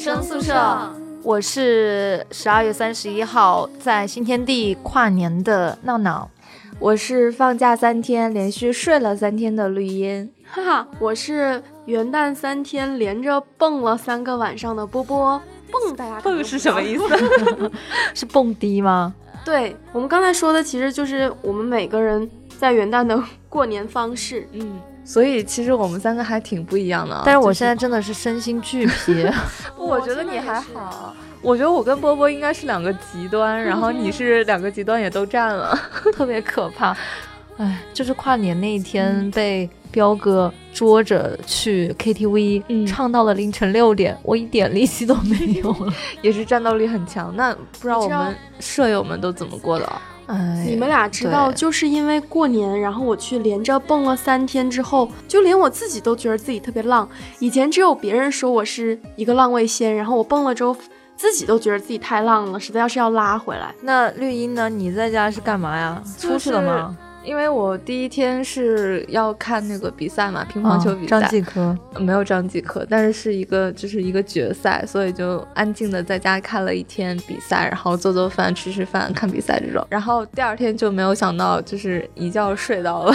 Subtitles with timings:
[0.00, 0.90] 生宿舍，
[1.22, 6.30] 我是十二月三十一号在新天地跨年的闹闹，
[6.78, 15.38] 我是放假三天连续睡了三天的绿茵，哈哈，我是元旦三天连着蹦了三个晚上的波波，
[15.70, 17.04] 蹦大家蹦是什么意思？
[18.16, 19.14] 是蹦迪吗？
[19.44, 22.26] 对我们刚才说的其实就是我们每个人
[22.58, 24.80] 在元旦的过年方式，嗯。
[25.04, 29.26] 所以其实我们三个还挺不一样的，但是我现在真的是身心俱疲。
[29.76, 35.76] 我觉得你还好，我觉得我跟波波应该是两个极端，然后你是两个极端也都占了，
[36.12, 36.96] 特别可怕。
[37.56, 45.92] 哎，就是跨年那一天被彪哥捉着去 KTV 唱到了凌晨六点，我一点力气都没有了，
[46.22, 47.34] 也是战斗力很强。
[47.36, 49.92] 那不知道我们舍友们都怎么过的？
[50.64, 57.08] 你们俩知道，就是因为过年，然后我去连着蹦了三天之后，就连我自己都觉得自己特别浪。
[57.38, 60.76] 以前只有别人说我是一个浪味仙，然后我蹦了之后，
[61.16, 63.74] 自己都觉得自己太浪了，实在要是要拉回来。
[63.82, 64.68] 那绿茵呢？
[64.68, 66.02] 你在家是干嘛呀？
[66.18, 66.96] 出去了吗？
[67.22, 79.86] 因为我第一天是要看那个比赛嘛，乒乓球比赛，张继科没有张继科，但是是一个就是一个决赛，所以就安静的在家看了一天比赛，然后做做饭、吃吃饭、看比赛这种。
[79.90, 83.14] 然后第二天就没有想到，就是一觉睡到了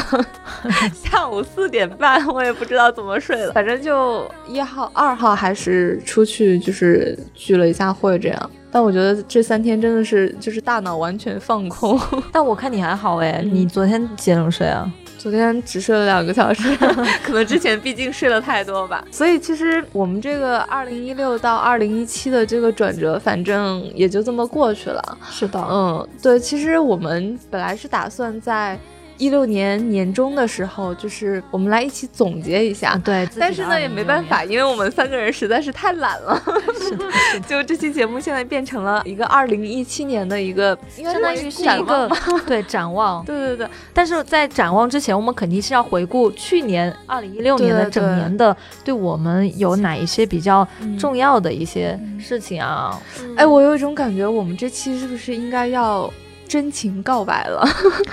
[0.93, 8.51] 下午四点半，我也不知道怎么睡了，反正就一号、二号还是出去就是聚了一下会这样。
[8.75, 11.97] 但我觉得这三天真的是就是大脑完全放空。
[12.29, 14.91] 但我看你还好哎，你昨天几点钟睡啊？
[15.17, 16.75] 昨天只睡了两个小时，
[17.23, 19.01] 可能之前毕竟睡了太多吧。
[19.09, 25.17] 所以其实我们这个二零一六到二零一七的这个转折，反正也就这么过去了。
[25.31, 28.77] 是的，嗯，对，其实我们本来是打算在。
[29.17, 33.27] 一六年年中的时候，就是我们来一起总结一下，对。
[33.39, 36.41] 但是呢，也没办法，因为我们三个人实在是太懒了。
[36.79, 37.05] 是的，
[37.47, 42.09] 就这期节目现在变成了一个二零一七年的一个，相当于是一个
[42.45, 43.23] 对展望。
[43.25, 43.67] 对 对对。
[43.93, 50.67] 但是在展望之前，我们肯定是要回顾去年二零一六年的整年的，对我们有哪一些比较
[50.99, 52.99] 重要的一些事情啊？
[53.37, 56.11] 哎，我有一种感觉，我们这期是不是应该要？
[56.47, 57.67] 真情告白了，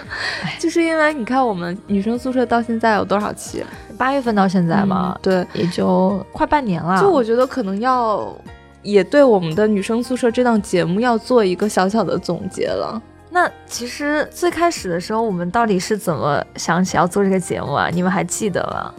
[0.59, 3.65] 就是因为你看我们女生宿舍到现在有多少期？
[3.97, 7.01] 八月份到现在嘛，对，也就快半年了。
[7.01, 8.35] 就我觉得可能要
[8.83, 13.01] 也对我们的女生宿舍这档节目要做一个小小的总结了。
[13.35, 17.89] 那其实最开始的时候，我们到底是怎么想起要做这个节目啊？
[17.91, 18.95] 你们还记得吗？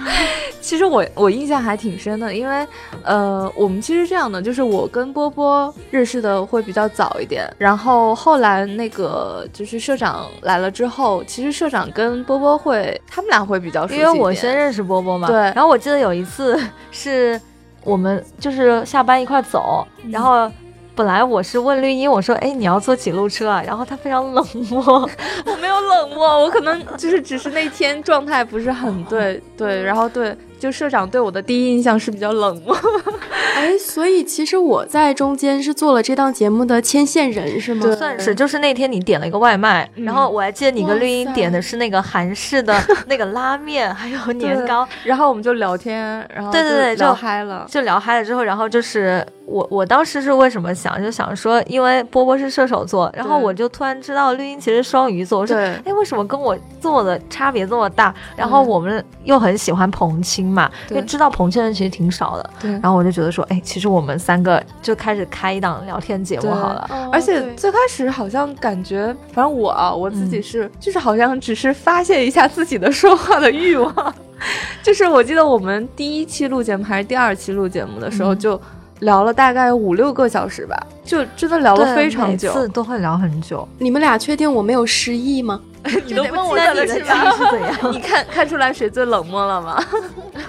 [0.60, 2.66] 其实我我印象还挺深的，因为
[3.02, 15.26] 呃，我们其实这样的，就是我跟波波认识的会比较早一点，然后后来那个就是社长来了之后，其实社长跟波波会他们俩会比较熟悉，因为我先认识波波嘛。
[15.26, 15.36] 对。
[15.36, 16.60] 然后我记得有一次
[16.92, 17.40] 是
[17.82, 20.52] 我们就是下班一块走，然后。
[20.94, 23.62] 本来我是问绿茵，我说，哎，你要坐几路车啊？
[23.66, 24.82] 然后他非常冷漠，
[25.46, 30.36] 我没有冷漠，我可能就是只是那天状态不是很对，对，然后对。
[30.60, 32.76] 就社长对我的第一印象是比较冷漠，
[33.56, 37.86] 哎，所以其实我在中间是做了这档节目的牵线人，是吗？
[37.96, 42.78] 算是，就是那天你点了一个外卖，然后我还记得你跟绿茵点的是那个韩式的
[43.08, 58.14] 那个拉面，还有年糕，然后我们就聊天，然后对对对，就嗨了，就聊嗨了之后，然后就是我我当时是为什么想就想说，因为波波是射手座，然后我就突然知道绿茵其实双鱼座，我说哎，为什么跟我做的差别这么大？
[58.36, 60.49] 然后我们又很喜欢彭青。
[60.50, 62.70] 嘛，因为知道彭倩的其实挺少的，对。
[62.72, 66.88] 然后我就觉得说，哎，其实我们三个就开始开一档聊天节目好了。
[67.12, 74.14] 而且最开始好像感觉，反正我啊，我自己是，就是好像只是发泄一下自己的说话的欲望。
[74.82, 78.58] 就是我记得我们第一期录节目还是第二期录节目的时候，就
[79.00, 80.74] 聊了大概五六个小时吧，
[81.04, 83.68] 就真的聊了非常久，每次都会聊很久。
[83.78, 85.60] 你们俩确定我没有失忆吗？
[86.06, 87.04] 你都问我你的记忆是
[87.50, 87.92] 怎样？
[87.92, 89.82] 你看看出来谁最冷漠了吗？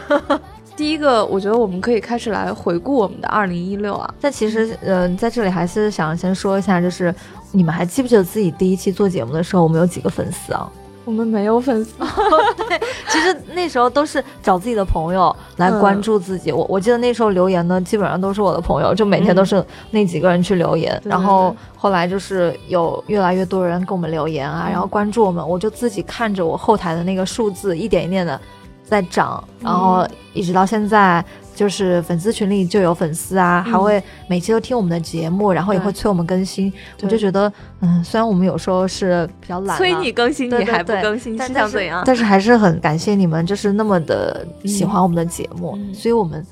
[0.75, 4.11] 第一个，我觉得我们可以开始来回顾我们的二零一六啊。
[4.19, 7.13] 但其实，嗯，在这里还是想先说一下，就是
[7.51, 10.69] 你们还记不记得自己第一期做节目的时候，我们有几个粉丝啊？
[11.11, 11.93] 我们没有粉丝，
[12.69, 12.79] 对，
[13.09, 16.53] 其实那时候都是找自己的朋友来关注自己。
[16.53, 20.97] 我我记得那时候留言呢，基本上都是我的朋友，就每天都是那几个人去留言。
[21.03, 28.39] 然后后来就是有越来越多人给我们留言啊，然后关注我们，我就自己看着我后台的那个数字一点一点的
[28.85, 31.23] 在涨，然后一直到现在。
[31.61, 36.73] 就是粉丝群里就有粉丝啊，还会每期都听我们的节目，然后也会催我们更新。
[37.03, 42.01] 我就觉得，嗯，虽然我们有时候是比较懒，催你更新你还不更新，是想怎样？
[42.03, 45.77] 但是还是很感谢你们，就是那么的喜欢我们的节目。
[45.93, 46.43] 所以我们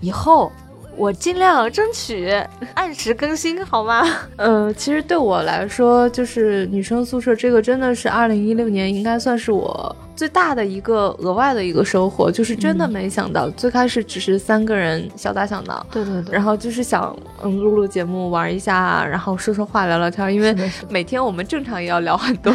[0.00, 0.52] 以后
[0.98, 2.28] 我尽量争取
[2.74, 4.04] 按时更新，好吗？
[4.36, 20.52] 呃，其实对我来说，就是女生宿舍这个真的是二零一六年应该算是我最大的一个额外的一个收获，就是真的没想到，最开始只是三个人小打小闹，对对对，然后就是想嗯录录节目玩一下，然后说说话聊聊天，因为
[20.88, 22.52] 每天我们正常也要聊很多，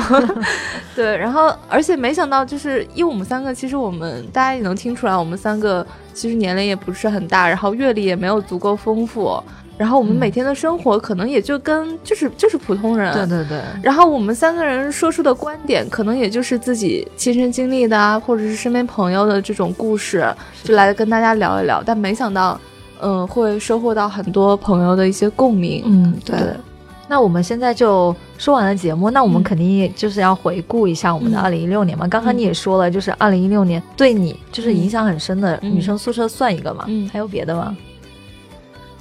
[0.94, 5.86] 对，然后而且没想到就是因为我们三个，其实我们大家也能听出来，我们三个。
[6.14, 9.42] 其实年龄也不是很大，然后阅历也没有足够丰富，
[9.78, 13.62] 然后我们每天的生活可能也就跟就是就是普通人，对对对。
[13.82, 20.26] 然后我们三个人说出的观点，可能也就是自己亲身经历的啊，或者是身边朋友的这种故事，
[20.64, 21.82] 就来跟大家聊一聊。
[21.86, 22.60] 但没想到，
[23.02, 25.84] 嗯，会收获到很多朋友的一些共鸣。
[25.86, 26.38] 嗯，对。
[27.14, 32.08] 那我们现在就说完了节目，那我们肯定就是要回顾一下我们的二零一六年嘛。
[32.08, 36.86] 刚刚你也说了，就是二零一六年对你就是影响很深的女生宿舍算一个嘛？
[36.88, 37.78] 嗯，还有别的吗？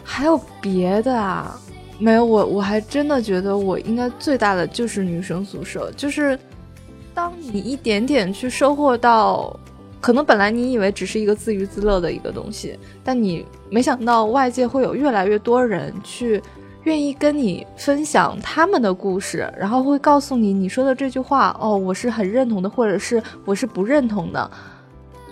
[0.04, 1.58] 还有别的啊？
[1.98, 6.38] 没有，我我还真的觉得我应该最大的就是女生宿舍，就是
[7.14, 9.58] 当你一点点去收获到，
[10.02, 16.42] 可能本来你以为只是一个自娱自乐的一个东西，但你没想到外界会有越来越多人去。
[16.84, 24.50] 愿意跟你分享他们的故事，然后会告诉你你说的这句话哦，我是很认同的，或者是我是不认同的，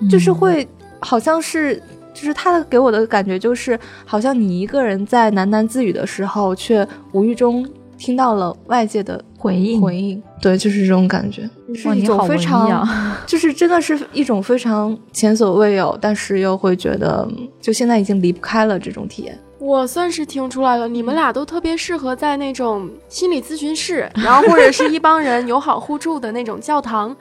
[0.09, 0.69] 就是会
[1.01, 1.83] 好像是
[2.15, 7.69] 就是他的给我的感觉就是好像你一个人在喃喃自语的时候，却无意中
[7.99, 12.87] 听到了外界的回应回应，对，就是这种感觉，是一种非常
[13.27, 17.27] 就是真的是一种非常前所未有，但是又会觉得
[17.59, 19.39] 就现在已经离不开了这种体验。
[19.59, 27.17] 我算是听出来了，你们俩都特别适合在那种心理咨询室，然后或者是一帮人友好互助的那种教堂，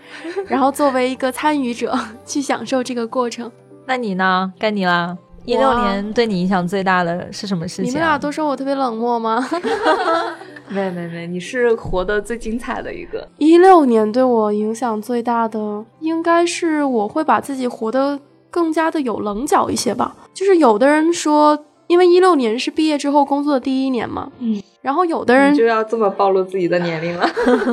[0.45, 3.49] 然后作为一个参与者去享受这个过程。
[3.85, 4.51] 那你呢？
[4.59, 5.17] 该你啦！
[5.45, 7.85] 一六年对你影响最大的是什么事情？
[7.85, 9.43] 你们俩都说我特别冷漠吗？
[10.69, 13.27] 没没没，你是活得最精彩的一个。
[13.37, 18.19] 一六年对我影响最大的，应该是我会把自己活得
[18.49, 20.15] 更加的有棱角一些吧。
[20.33, 21.65] 就是有的人说。
[21.89, 27.27] 因为一六年是毕业之后工作的第一年嘛，嗯，然后有的人就要这么暴露自己的年龄了，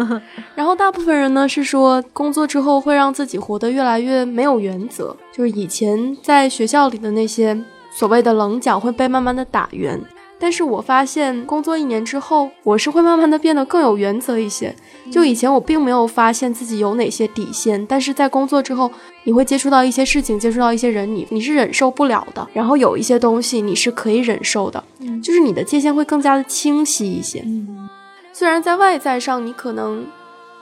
[0.56, 7.54] 然后大部分人呢是说工作之后会让自己活得越来越没有原则，就是以前在学校里的那些
[7.90, 10.00] 所谓的棱角会被慢慢的打圆。
[10.38, 14.74] 但是我发现工作一年之后，我是会慢慢的变得更有原则一些。
[15.10, 18.90] 就以前我并没有发现自己有哪些底线，但是在工作之后，
[19.24, 22.46] 你会接触到一些事情，接触到一些人，你你是忍受不了的。
[22.52, 24.82] 然后有一些东西你是可以忍受的，
[25.22, 27.44] 就是你的界限会更加的清晰一些。
[28.32, 30.04] 虽然在外在上你可能。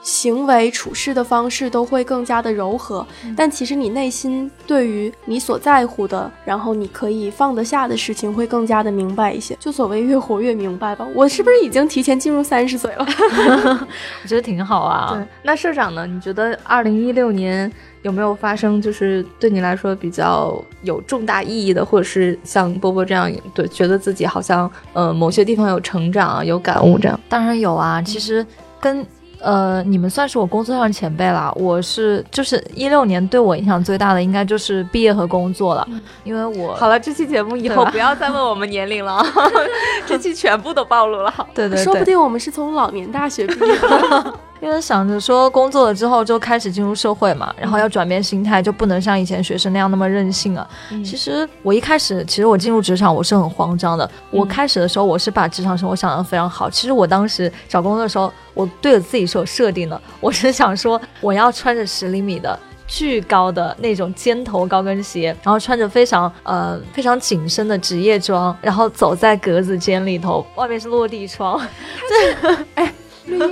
[0.05, 3.05] 行为处事的方式都会更加的柔和，
[3.35, 9.57] 但其实你内心对于你所在乎的，然后你可以放得下的事情会更加的明白一些。
[9.59, 11.07] 就所谓越活越明白吧。
[11.15, 13.05] 我是不是已经提前进入三十岁了？
[14.21, 15.15] 我觉得挺好啊。
[15.15, 16.05] 对，那社长呢？
[16.05, 17.71] 你觉得二零一六年
[18.03, 27.19] 有没有发生就是对你来说比较有重大意义的，或者是像波波这样，对，觉得自己好像呃某些地方有成长啊，有感悟这样？
[27.27, 27.99] 当然有啊。
[28.03, 28.45] 其实
[28.79, 29.03] 跟
[29.45, 31.53] 呃，你们算是我工作上的前辈了。
[31.55, 35.87] 我是就是一六年对我影响最大的，应该就是毕业和工作了。
[36.23, 39.23] 因为我好了，这期节目以后不要再问我们年龄了，
[40.07, 41.31] 这期全部都暴露了。
[41.53, 44.33] 对对，说不定我们是从老年大学毕业的。
[44.61, 50.67] 因为想着说工作了之后就开始进入社会嘛，然后要转变心态，就不能像以前学生那样那么任性啊。
[51.03, 54.09] 其实我一开始，其实我进入职场我是很慌张的。
[54.31, 56.69] 我开始的时候我是把职场生活想得非常好。
[56.69, 62.57] 其实我当时找工作的时候，我对着自己是有设定的，我是想说我要穿着十厘米的
[62.87, 71.61] 巨高的那种尖头高跟鞋，然后穿着非常呃非常紧身的职业装，然后走在格子间里头，外面是落地窗。
[72.41, 72.93] 对，哎。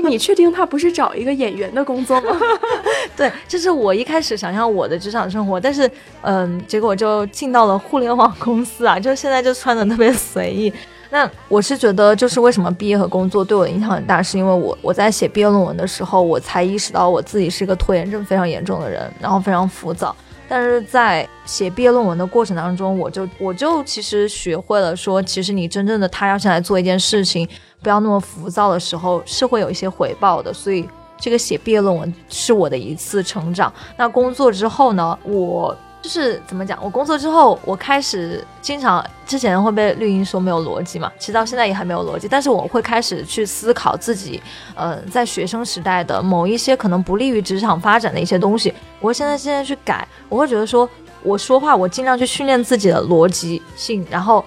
[0.09, 2.37] 你确定他不是找一个演员的工作吗？
[3.17, 5.89] 对，这是我一开始想象我的职场生活，但是，
[6.21, 10.71] 嗯，结果就进到了互联网公司啊，就现在就穿的特别随意。
[11.09, 20.15] 那我是觉得，就是为什么毕业和工作对我影响很大，是因为我我在写毕业论文的时候，我才意识到我自己是一个拖延症非常严重的人，然后非常浮躁。
[20.55, 27.49] 但是在写毕业论文的过程当中，我就我就其实学会了说，其实你真正的他要想来做一件事情。
[27.81, 33.73] 不要那么浮躁的时候是会有一些回报的，所以这个写毕业论文是我的一次成长。
[33.97, 36.77] 那工作之后呢，我就是怎么讲？
[36.83, 42.27] 我工作之后，我开始经常之前会被绿茵说没有逻辑嘛，其实到现在也还没有逻辑。
[42.27, 44.39] 但是我会开始去思考自己，
[44.75, 50.07] 呃，在学生时代的某一些可能不利于职场发展的一些东西，我会现在现在去改。
[50.27, 50.87] 我会觉得说，
[51.23, 54.43] 我说话我尽量去训练自己的逻辑性，然后。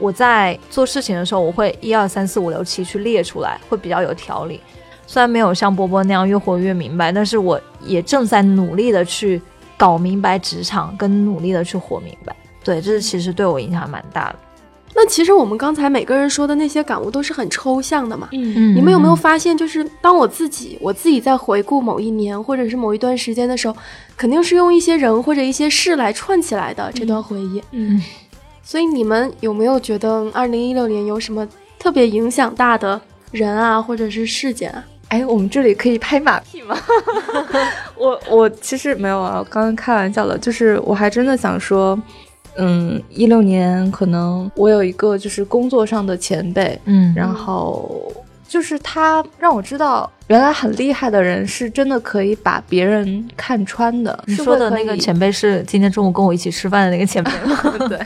[0.00, 4.60] 我在做事情的时候，我会一二三四五六七去列出来，会比较有条理。
[5.08, 9.42] 虽然没有像波波那样越活越明白，但是我也正在努力的去
[9.78, 12.36] 搞明白职场，跟努力的去活明白。
[12.62, 14.38] 对，这是其实对我影响蛮大的。
[14.94, 18.28] 那其实我们刚才每个人说的那些感悟都是很抽象的嘛。
[18.32, 23.76] 嗯，你们有没有发现，就是当我自己我自己在回顾某一年或者是某一段时间的时候，
[24.16, 27.62] 肯定是用一些人或者一些事来串起来的这段回忆。
[27.70, 28.02] 嗯，
[28.64, 31.46] 所以你们有没有觉得二零一六年有什么
[31.78, 34.84] 特别影响大的人啊，或者是事件啊？
[35.08, 36.76] 哎，我们这里可以拍马屁吗？
[37.96, 40.36] 我我其实没有啊，刚刚开玩笑了。
[40.36, 41.98] 就是我还真的想说，
[42.58, 48.12] 嗯，一六年可能我有一个就是工作上的前辈，嗯，然后
[48.46, 54.22] 就是他让我知道，原来很厉害的人是真的可以把别人看穿的。
[54.26, 57.58] 你说的那个前辈是今天中午跟我一起吃饭的那个前辈吗？
[57.88, 57.98] 对，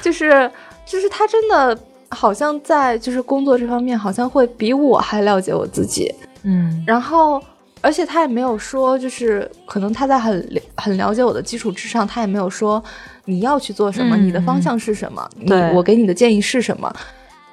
[0.00, 0.50] 就是
[0.86, 1.78] 就是他真的
[2.08, 6.12] 好像在就是工作这方面，好像会比我还了解我自己。
[6.42, 7.42] 嗯，然后，
[7.80, 12.82] 而且他也没有说，就是可能他在很很了解我的基础之上，他也没有说
[13.24, 16.92] 你要去做什么，你的方向是什么，你我给你的建议是什么，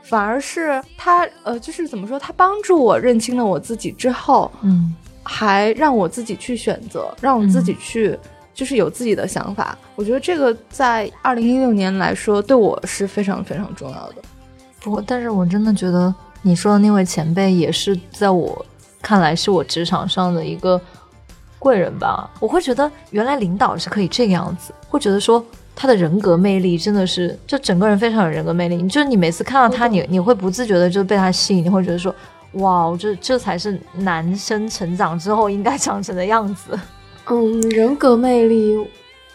[0.04, 8.18] 反而是他呃，就是怎么说，他帮助我认清了我自己之后，嗯，还让我自己去选择，让我自己去
[8.54, 9.78] 就是有自己的想法。
[9.96, 14.16] 我觉得这个在二零一六年来说，对我是非常非常重要的。
[14.80, 18.66] 不，但是我真的觉得你说的那位前辈也是在我。
[19.08, 20.80] 看来是我职场上的一个
[21.58, 22.30] 贵人吧。
[22.42, 25.42] 我会觉得原来领导是可以这个样子，会觉得说
[25.74, 28.76] 他的人格魅力真的是，就整个人非常有人格魅力。
[28.76, 32.14] 你就是你每次看到他，你你会不自觉的就被他吸引，你会觉得说，
[32.54, 36.78] 哇，这这才是男生成长之后应该长成的样子。
[37.30, 38.76] 嗯，人格魅力。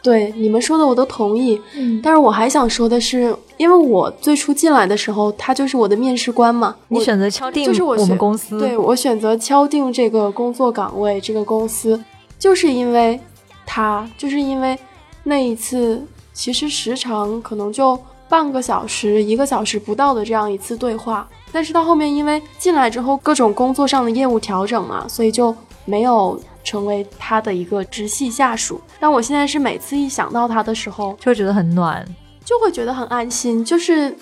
[0.02, 12.02] 对你们说的我都同意，嗯，但是我还想说的是，因为我最初进来的时候，他就是我的面试官嘛，你选择敲定就是我们公司，对我选择敲定这个工作岗位，这个公司，
[12.40, 13.20] 就是因为
[13.64, 14.76] 他，就是因为
[15.22, 17.96] 那一次，其实时长可能就
[18.28, 25.54] 半个小时、一个小时不到的这样一次对话，但是到后面因为进来之后各种工作上的业务调整嘛，所以就
[25.84, 26.40] 没有。
[26.64, 32.06] 成为他的一个直系下属，但我现在是每次一想到他的时候，就会觉得很暖，
[32.52, 34.14] 就会觉得很安心，就是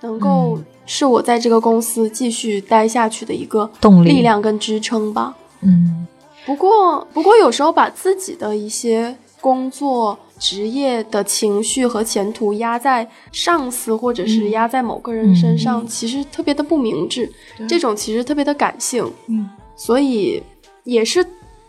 [0.00, 5.36] 能够是我在这个公司继续待下去的一个动力、力量跟支撑吧。
[5.60, 6.06] 嗯，
[6.46, 17.30] 不过，不过有时候把自己的一些工作、职业的情绪和前途压在上司或者是压在某个人身上，其实特别的不明智，
[17.68, 19.04] 这种其实特别的感性。
[19.26, 20.42] 嗯，所以
[20.84, 21.26] 也是。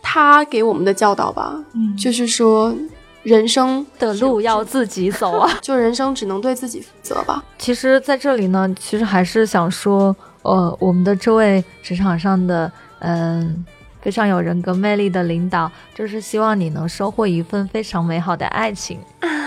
[0.08, 2.72] 他给我们的教导吧，嗯，就是说，
[3.26, 7.44] 人生的路要自己走啊， 就人生只能对自己负责吧。
[7.58, 13.66] 其实，在这里呢，其实还是想说，呃，我们的这位职场上的，嗯，
[14.00, 19.00] 非常有人格魅力的领导，就是希望你能收获一份非常美好的爱情。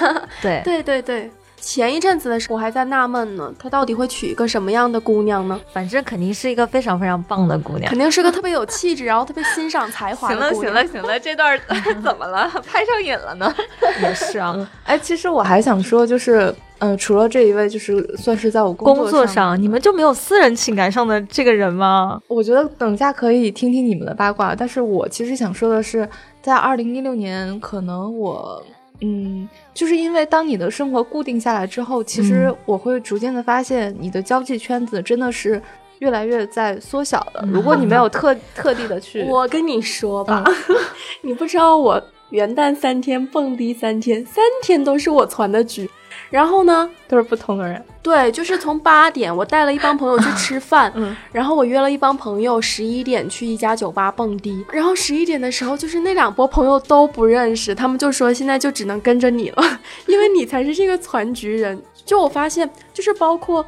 [0.42, 1.30] 对，对，对，对。
[1.60, 5.60] 前一阵子的时候，我还在纳闷呢，他到底会娶一个什么样的姑娘呢？
[5.72, 10.72] 反正肯定是一个非常非常棒的姑娘，肯定是个特别有气质，然后特别欣赏才华的姑娘。
[10.72, 11.58] 行了，行了，行了， 这段
[12.02, 12.48] 怎么了？
[12.66, 13.54] 拍上瘾了呢？
[14.02, 14.56] 也是啊。
[14.84, 22.20] 哎，其实我还想说，就是，嗯，除了这一位，就是算是在我工作上，你们就没有私人情感上的这个人吗？
[22.28, 26.08] 我觉得等下可以听听你们的八卦，但是我其实想说的是，
[26.40, 28.62] 在二零一六年，可能我。
[29.00, 35.62] 嗯，就是因为当你的生活固定下来之后，其实我会逐渐的发现，你的交际圈子真的是
[36.00, 37.44] 越来越在缩小的。
[37.52, 40.44] 如果你没有特特地的去，我跟你说吧，
[41.22, 45.88] 你不知道我元旦三天蹦迪三天，三天都是我攒的局。
[46.30, 47.82] 然后呢，都是不同的人。
[48.02, 54.64] 对，就是从八点，我带了一帮朋友去吃饭，嗯，然后我约了一帮朋友十一点去一家酒吧蹦迪。
[54.70, 61.80] 然后十一点的时候，就是那两波朋友都不认识，他们就说现在就只能跟着你了， 因为你才是这个攒局人。
[62.04, 63.64] 就我发现，就是包括。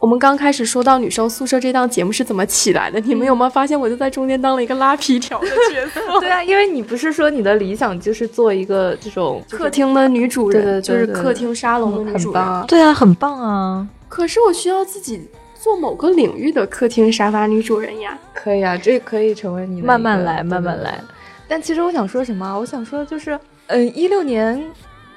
[0.00, 6.00] 我们刚开始说到女生宿舍这档节目是怎么起来的，你们有没有发现我就在中间当了一个拉皮条的角色？
[6.20, 12.64] 对啊，因为你不是说你的理想就是做一个这种客厅的女主人，就是客厅沙龙的女主人。
[12.68, 13.86] 对啊，很棒啊！
[14.08, 15.20] 可是我需要自己
[15.60, 18.16] 做某个领域的客厅沙发女主人呀。
[18.32, 21.00] 可以啊，这可以成为你慢慢来，慢慢来。
[21.48, 22.56] 但其实我想说什么？
[22.56, 24.62] 我想说就是，嗯，一六年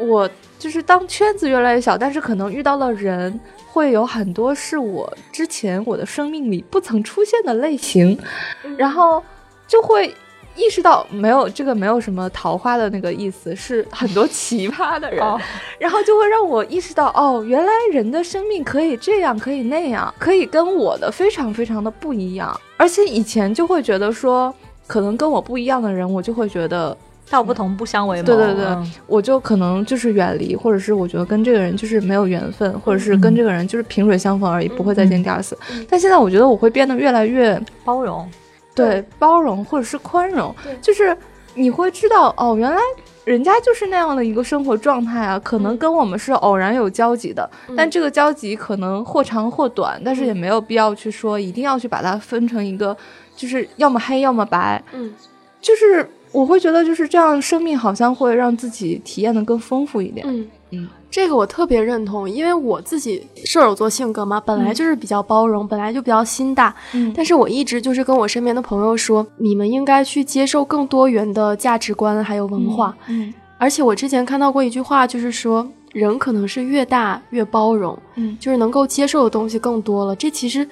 [0.07, 0.29] 我
[0.59, 3.39] 就是当圈子越来越小，但是可能遇到了人。
[3.73, 8.19] 会有很多是我之前我的生命里不曾出现的类型，
[8.77, 9.23] 然后
[9.65, 10.13] 就会
[10.57, 15.25] 意识到没有这个没有什么桃花的那个意思，是很多奇葩的人，
[15.79, 22.53] 然后就会让我意识到，哦，原来人的生命可以这样，可以那样，可以跟我的非常非常的不一样。
[22.75, 24.53] 而且以前就会觉得说，
[24.85, 26.97] 可能跟我不一样的人，我就会觉得
[27.31, 28.25] 道不同不相为谋。
[28.25, 35.57] 对对对，我就可能就是远离，或者是我觉得跟这个人就是没有缘分，或者是跟这个人就是萍水相逢而已，不会再见第二次。
[35.89, 38.29] 但现在我觉得我会变得越来越包容。
[38.75, 39.03] 对。
[39.17, 41.15] 包容或者是宽容，就是
[41.55, 42.77] 你会知道哦，原来
[43.23, 47.47] 人家就是那样的一个生活状态啊，可能跟我们是偶然有交集的，
[47.77, 52.95] 但这个交集可能或长或短，但是也没有必要去说一定要去把它分成一个，
[53.35, 55.13] 就是要么黑要么白，嗯，
[55.61, 60.87] 就是我会觉得就是这样，生命好像会让自己体验的更丰富一点，嗯嗯。
[61.09, 66.73] 这个我特别认同，因为我自己射手座性格嘛，本来就是比较包容，本来就比较心大。
[66.93, 72.95] 嗯，但是我一直就是跟我身边的朋友说，你们应该去接受更多元的价值观还有文化。
[73.07, 80.15] 嗯，而且我之前看到过一句话，就是说人可能是越大越包容，嗯，就是能够接受的东西更多了。
[80.15, 80.65] 这其实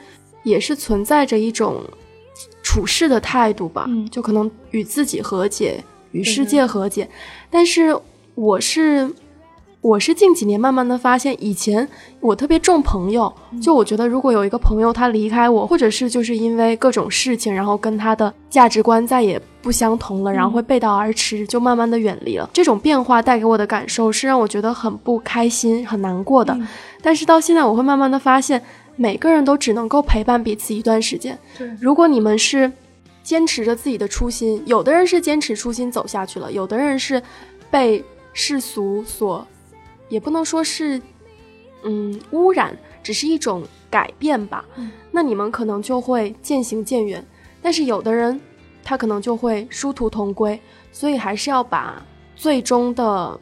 [0.43, 1.83] 也是存在着一种
[2.69, 7.09] 处事的态度吧，就可能与自己和解，与世界和解。
[7.49, 7.99] 但是
[8.35, 9.09] 我是。
[9.81, 11.87] 我是近几年慢慢的发现，以前
[12.19, 22.49] 我特别重朋友，就我觉得如果有一个朋友他离开我，或者是就是因为各种事情，然后跟他的价值观再也不相同了，然后会背道而驰，就慢慢的远离了。
[22.51, 26.59] 这种变化带给我的感受是让我觉得很不开心、很难过的。
[27.01, 28.61] 但是到现在，我会慢慢的发现，
[28.99, 31.39] 每个人都只能够陪伴彼此一段时间。
[31.79, 32.69] 如果你们是
[33.23, 37.23] 坚持着自己的初心，有的人是坚持初心走下去了，有的人是
[37.71, 38.03] 被
[38.33, 39.47] 世俗所。
[40.09, 41.01] 也不能说是，
[41.83, 44.65] 嗯，污染，只是一种改变吧。
[45.11, 47.25] 那你们可能就会渐行渐远，
[47.61, 48.37] 但是有的人
[48.83, 50.59] 他可能就会殊途同归。
[50.91, 53.39] 所以还是要把最终的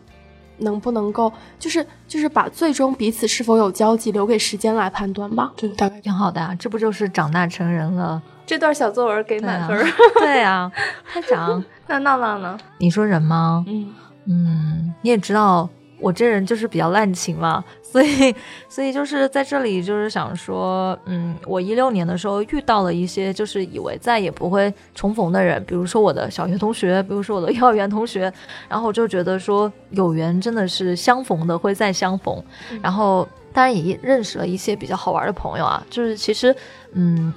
[0.59, 5.51] 能不能够，就是就是把最终彼此是否有交集留给时间来判断吧。
[5.55, 8.21] 对，大概挺好的啊，这不就是长大成人了？
[8.45, 9.77] 这段小作文给满分。
[10.19, 10.71] 对啊，
[11.11, 11.63] 太长。
[11.87, 12.57] 那闹闹呢？
[12.77, 13.63] 你说人吗？
[13.67, 13.93] 嗯
[14.25, 15.69] 嗯，你也知道。
[15.99, 18.36] 我这人就是比较滥情嘛，所以，
[18.69, 28.31] 所以就是在这里就是想说，嗯，我一六年的时候遇到了一些就是以为再也不会重逢的人，比如说我的小学同学，比如说我的幼儿园同学，
[28.69, 32.43] 然后我就觉得说有缘真的是相逢的会再相逢，
[32.81, 36.55] 然后当然也认识了一些比较好玩的朋友啊，就是其实，
[36.91, 37.33] 嗯，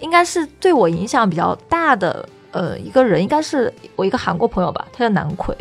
[0.00, 5.56] 应该是对我影响比较大的，呃，一个人应该是我一个韩国朋友吧，他叫南奎。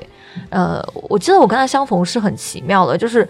[0.50, 3.28] 呃，我记得我跟他相逢是很奇妙的，就是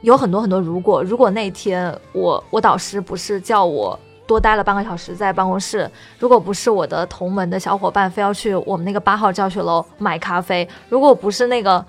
[0.00, 11.84] 有很多很多如果，如果那天我我导师不是叫我多待了半个小时在办公室，如果不是我的同门的小伙伴非要去我们那个八号教学楼买咖啡，如果不是那个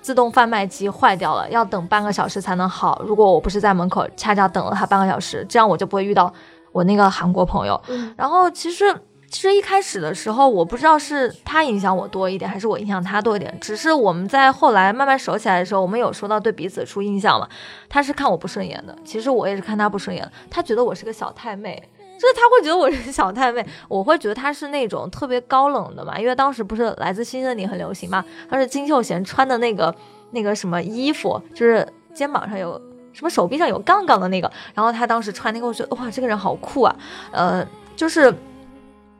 [0.00, 6.32] 自动贩卖机坏掉了要等半个小时才能好，如果我不是在门口恰恰等了他半个小时，这样我就不会遇到
[6.72, 7.80] 我那个韩国朋友。
[8.16, 8.94] 然后其实。
[9.34, 13.52] 其实一开始的时候，我不知道是他影响我多一点，还是我影响他多一点。
[13.60, 17.48] 只是我们在后来慢慢熟起来的时候，我们有说到对彼此出印象嘛。
[17.88, 20.30] 他是看我不顺眼的，其实我也是看他不顺眼。
[20.48, 21.82] 他觉得我是个小太妹，
[22.16, 26.16] 就是他会觉得我是小太妹，我会觉得他是那种特别高冷的嘛。
[26.16, 29.92] 因为当时不是来自星星的你很流行嘛，他是金秀贤穿的那个
[30.30, 32.80] 那个什么衣服，就是肩膀上有
[33.12, 34.48] 什么手臂上有杠杠的那个。
[34.74, 36.94] 然后他当时穿那个，我觉得哇，这个人好酷啊。
[37.32, 37.66] 呃，
[37.96, 38.32] 就是。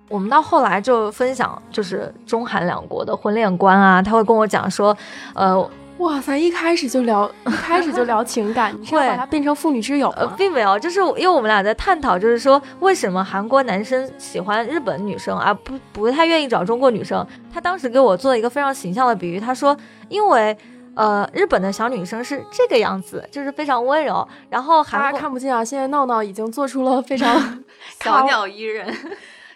[0.08, 4.96] 我们到后来就分享，就是中韩两国的婚恋观啊，他会跟我讲说，
[5.34, 17.26] 呃，哇塞，一开始就聊， 一开始就聊情感， 你是把它变成父女之友呃，并没有，就是因为我们俩在探讨，就是说为什么韩国男生喜欢日本女生，而不不太愿意找中国女生。
[17.52, 19.76] 他当时给我做了一个非常形象的比喻，他说，
[20.08, 20.56] 因为
[20.94, 27.64] 呃，日本的小女生是这个样子，就是非常温柔，然后韩国看不见啊，现在闹闹已经做出了非常
[28.02, 28.94] 小鸟依人。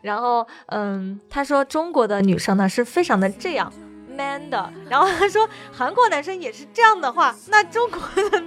[0.02, 3.72] 然后，嗯，他说中国的女生呢是非常的这样
[4.16, 4.72] man 的。
[4.88, 8.42] 然后他说韩国男生也是这样的话，那中国的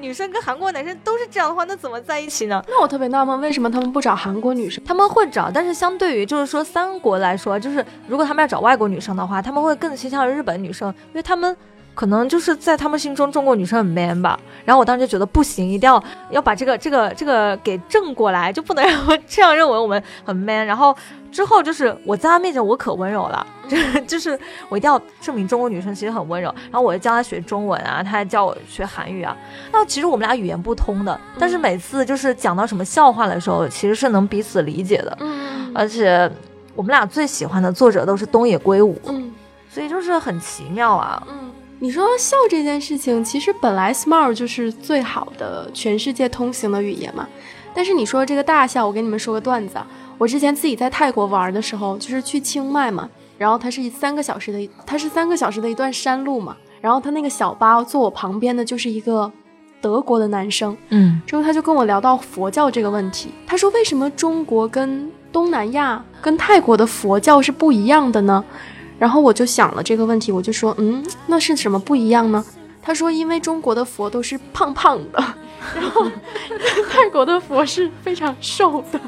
[0.00, 2.62] 女生跟韩国男生都是这样的话，那怎么在一起呢？
[2.68, 4.82] 那我特别纳闷，为什么他们不找韩国女生？
[4.84, 11.56] 他们会找，但是相对于就是说三国来说，就是如果他们要找外国女生的话，他们会更倾向于日本女生，因为他们。
[11.98, 14.38] 可能就是在他们心中，中国女生很 man 吧。
[14.64, 20.64] 然后我当时就觉得不行，一定要要把这个这个这个给正过来，就不能让我这样认为我们很 man。
[20.64, 20.96] 然后
[21.32, 26.54] 之后就是我在他面前我可温柔了，就 是就是我一定要证明中国女生其实很温柔。
[26.70, 29.36] 然后我就教他学中文啊，他还教我学韩语啊。
[29.72, 35.18] 那其实我们俩语言不通的，但是每次就是讲到什么笑话的时候，其实是能彼此理解的。
[35.18, 36.30] 嗯，而且。
[36.76, 39.34] 我们俩最喜欢的作者都是东野圭吾，嗯
[39.68, 41.20] 所以就是很奇妙啊。
[41.28, 41.47] 嗯，
[41.80, 47.28] 你说笑这件事情，其实本来 smile 就是最好的全世界通行的语言嘛。
[47.72, 49.86] 但是你说这个大笑，我给你们说个段子啊。
[50.18, 56.56] 我之前自己在泰国玩的时候，就是去清迈嘛，然后它是三个小时的，它是三个小时的一段山路嘛。
[56.80, 59.30] 然后他那个小巴坐我旁边的就是一个
[59.80, 68.44] 德国的男生，嗯之后他就跟我聊到佛教这个问题，他说为什么中国跟东南亚跟泰国的佛教是不一样的呢？
[68.98, 72.44] 然后我就想了这个问题，我就说，嗯，那是什么不一样呢？
[72.82, 75.22] 他说，因为中国的佛都是胖胖的，
[75.76, 76.06] 然后
[76.90, 78.98] 泰国的佛是非常瘦的。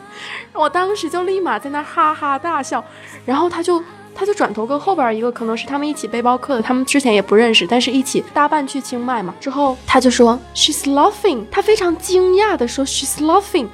[0.52, 2.84] 我当时就立马在那哈哈大笑，
[3.24, 3.82] 然后他就
[4.14, 9.34] 他就转头跟后边一个可能是他们一起背包客的，他们之前也不认识，但是一起搭伴去清迈嘛。
[9.40, 13.66] 之后他就说 she's laughing，他非常惊讶的说 she's laughing，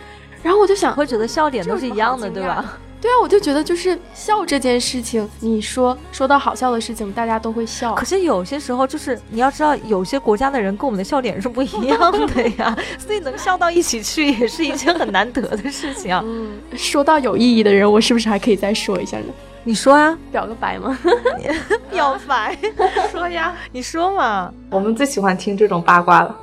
[0.42, 2.78] 然后我就想会觉得笑点都是一样的，对吧？
[3.00, 7.94] 对啊，我就觉得就是笑这件事情，你说说到好笑的事情，大家都会笑。
[7.94, 16.22] 可是有些时候，就是你要知道，有些国家的人跟我们的笑点是不一样的呀， 所以能笑到一起去也是一件很难得的事情啊。
[16.24, 19.26] 嗯，说到有意义的人，我是不是还可以再说一下呢？
[19.62, 20.98] 你说啊，表个白吗？
[21.90, 22.56] 表白，
[23.12, 24.52] 说呀，你说嘛。
[24.70, 26.34] 我们最喜欢听这种八卦了。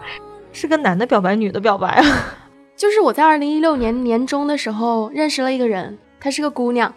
[0.52, 2.36] 是跟男的表白，女的表白啊？
[2.76, 6.92] 就是我在二零一六年年中的时候认识了一个人，她是个姑娘，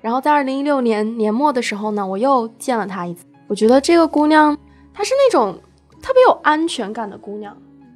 [0.00, 3.26] 然后在二零一六年年末的时候呢，我又见了她一次。
[3.46, 4.56] 我觉得这个姑娘，
[4.94, 5.60] 她是那种
[6.00, 7.54] 特别有安全感的姑娘。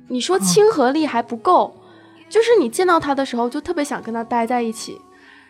[0.08, 1.74] 你说亲和力还不够，
[2.28, 5.00] 就是你见到她的时候就特别想跟她待在一起。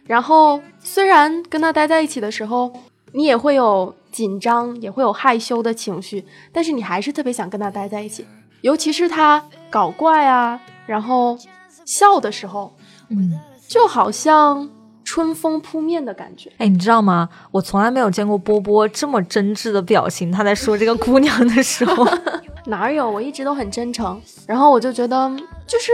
[0.04, 2.72] 然后虽然跟她待在一起的时候，
[3.10, 8.24] 你也会有紧张，也会有害羞的情绪，但是你还是特别想跟她待在一起。
[8.60, 11.36] 尤其是她搞怪啊，然后
[11.84, 12.72] 笑的时候，
[13.08, 13.32] 嗯，
[13.66, 14.70] 就好像
[15.06, 16.50] 春风扑面的感觉。
[16.58, 17.28] 哎，你知道吗？
[17.52, 20.32] 我从来没有见过波波这么真挚的表情。
[20.32, 22.04] 他在说这个姑娘的时候，
[22.66, 23.08] 哪有？
[23.08, 24.20] 我一直都很真诚。
[24.46, 25.30] 然后我就觉得，
[25.64, 25.92] 就是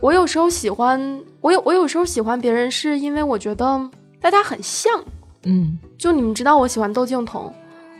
[0.00, 3.90] 我有时候喜欢，我有我有时候喜欢别人，是因为我觉得
[4.20, 4.92] 大家很像。
[5.46, 7.52] 嗯就你们知道我喜欢窦靖童，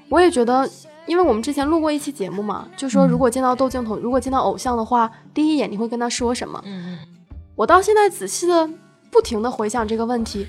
[0.09, 0.67] 我也觉得，
[1.07, 6.63] 因为我们之前录过一期节目嘛，就说如果见到窦靖童，如果见到偶像的话，第一眼你会跟他说什么？
[6.65, 6.99] 嗯
[7.57, 8.69] 我到现在仔细的
[9.15, 10.45] 不停的回想这个问题，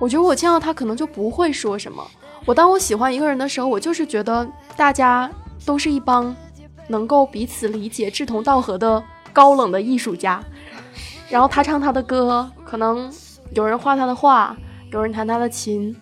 [0.00, 2.04] 我觉得我见到他可能就不会说什么。
[2.44, 4.44] 我当我喜欢一个人的时候，我就是觉得
[4.76, 5.30] 大家
[5.64, 6.34] 都是一帮
[6.88, 9.00] 能够彼此理解、志同道合的
[9.32, 10.42] 高冷的艺术家。
[11.28, 13.08] 然后他唱他的歌，可能
[13.54, 14.56] 有人画他的画，
[14.90, 15.94] 有人弹他的琴，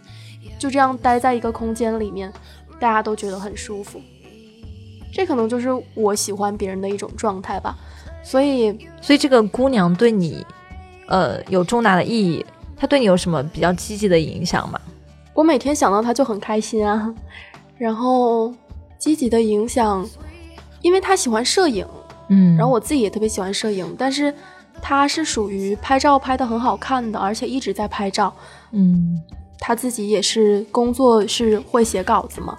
[0.58, 2.32] 就这样待在一个空间里面，
[2.80, 4.00] 大家都觉得很舒服。
[5.12, 7.76] 这可能就是我喜欢别人的一种状态吧。
[8.22, 10.44] 所以所以这个姑娘对你，
[11.06, 12.44] 呃，有重大的意义。
[12.76, 14.78] 它对你有什么比较积极的影响吗？
[15.32, 17.14] 我每天想到他就很开心啊，
[17.78, 18.52] 然后
[18.98, 20.06] 积极的影响，
[20.82, 21.86] 因为他喜欢摄影，
[22.28, 24.32] 嗯，然后我自己也特别喜欢摄影，但是
[24.82, 28.34] 他是属于拍照拍的很好看的，而且一直在拍照。
[28.72, 29.22] 嗯
[29.58, 32.56] 他自己也是工作是会写稿子嘛，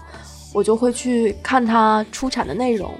[0.51, 2.91] 我就会去看他出产的内容，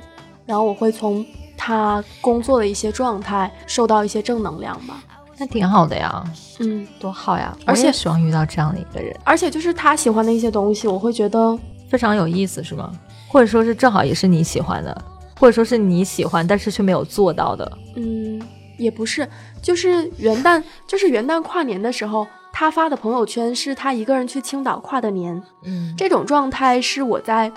[0.46, 1.26] 然后我会从
[1.58, 5.04] 他工作的一些状态受到一些正能量吧。
[5.40, 6.24] 那挺好的呀，
[6.60, 7.56] 嗯，多好呀！
[7.66, 11.58] 而且我也希望遇到这样的一个人，而且就是他喜欢的一些东西，我会觉得
[11.90, 12.92] 非常有意思，是吗？
[13.28, 15.00] 或者说是正好也是你喜欢的，
[15.40, 17.78] 或者说是你喜欢但是却没有做到的。
[17.96, 18.42] 嗯，
[18.78, 19.30] 也不是，
[19.62, 27.52] 就是元旦，就是元旦跨年的时候，他发的朋友圈是他一个人去青岛跨的年，嗯这种状态是我在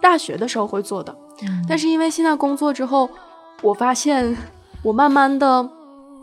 [0.00, 1.14] 大学的时候会做的，
[1.68, 3.10] 但是因为现在工作之后，
[3.60, 4.34] 我发现
[4.82, 5.68] 我慢慢的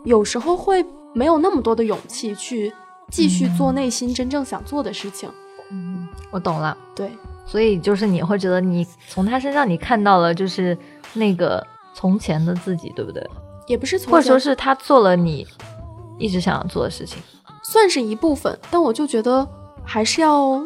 [0.06, 2.72] 有时候会没有那么多的勇气去
[3.10, 5.28] 继续做内心真正想做的事情。
[5.72, 6.76] 嗯，我懂了。
[6.94, 7.10] 对，
[7.44, 10.78] 所以就是你会觉得你从他身上你看到了就是
[11.14, 13.28] 那个从前的自己，对不对？
[13.66, 15.44] 也不是从或者说是他做了你
[16.18, 17.18] 一直想要做的事情。
[17.64, 19.44] 算是一部分，但我就觉得
[19.84, 20.64] 还是要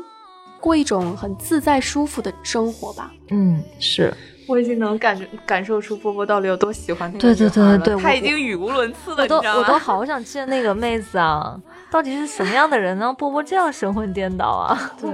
[0.61, 3.11] 过一种很自在舒服的生活吧。
[3.31, 4.13] 嗯，是。
[4.51, 9.61] 我已经能感觉感受出波波到底有多喜欢那个对对对对对他已经语无伦次了，我都你知道吗？
[9.61, 11.57] 我 都好想见那个妹子啊！
[11.91, 13.13] 到底是什么样的人呢？
[13.17, 14.93] 波波这样神魂颠倒啊！
[15.01, 15.11] 对，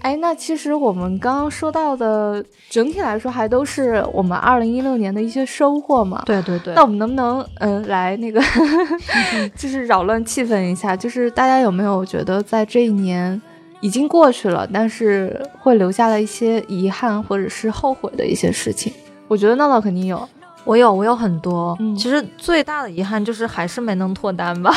[0.00, 6.22] 哎，那其实我们刚刚说到的，整体来说还都是我们二零一六年的一些收获嘛。
[6.24, 8.40] 对对对那我们能不能嗯、呃来那个，
[9.56, 10.96] 就是扰乱气氛一下？
[10.96, 13.40] 就是大家有没有觉得在这一年
[13.84, 18.90] 已经过去了，但是会留下了一些遗憾或者是后悔的一些事情？
[19.28, 20.26] 我觉得闹闹肯定有。
[20.64, 21.76] 我有，我有很多。
[21.78, 24.72] 嗯其实最大的遗憾就是还是没能脱单吧，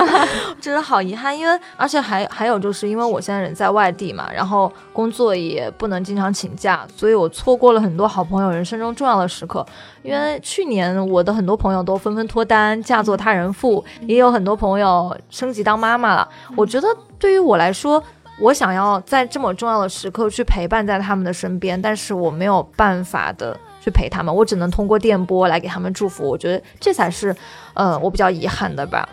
[0.58, 1.38] 真的好遗憾。
[1.38, 9.66] 因为而且还还有就是因为我现在人在外地嘛，然后工作也不能经常请假，所以我错过了很多好朋友人生中重要的时刻。
[10.02, 16.26] 因为去年我的很多朋友都纷纷脱单，嫁作他人妇，也有很多朋友升级当妈妈了。
[16.56, 16.88] 我觉得
[17.18, 18.02] 对于我来说。
[18.38, 26.28] 我想要在这么重要的时刻去陪伴在他们的身边，但是我没有办法的去陪他们，我只能通过电波来给他们祝福。
[26.28, 27.34] 我觉得这才是，
[27.74, 29.08] 呃，我比较遗憾的吧。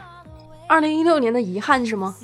[0.68, 2.16] 二零一六年的遗憾是吗？